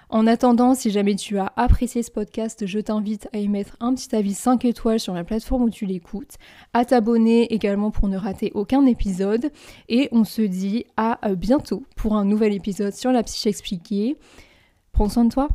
En 0.09 0.27
attendant, 0.27 0.75
si 0.75 0.91
jamais 0.91 1.15
tu 1.15 1.37
as 1.37 1.51
apprécié 1.55 2.03
ce 2.03 2.11
podcast, 2.11 2.65
je 2.65 2.79
t'invite 2.79 3.27
à 3.33 3.39
y 3.39 3.47
mettre 3.47 3.75
un 3.79 3.93
petit 3.93 4.15
avis 4.15 4.33
5 4.33 4.63
étoiles 4.65 4.99
sur 4.99 5.13
la 5.13 5.23
plateforme 5.23 5.63
où 5.63 5.69
tu 5.69 5.85
l'écoutes, 5.85 6.35
à 6.73 6.85
t'abonner 6.85 7.53
également 7.53 7.91
pour 7.91 8.07
ne 8.07 8.17
rater 8.17 8.51
aucun 8.53 8.85
épisode. 8.85 9.51
Et 9.89 10.09
on 10.11 10.23
se 10.23 10.41
dit 10.41 10.85
à 10.97 11.19
bientôt 11.35 11.83
pour 11.95 12.15
un 12.15 12.25
nouvel 12.25 12.53
épisode 12.53 12.93
sur 12.93 13.11
la 13.11 13.23
psyché 13.23 13.49
expliquée. 13.49 14.17
Prends 14.91 15.09
soin 15.09 15.25
de 15.25 15.33
toi. 15.33 15.47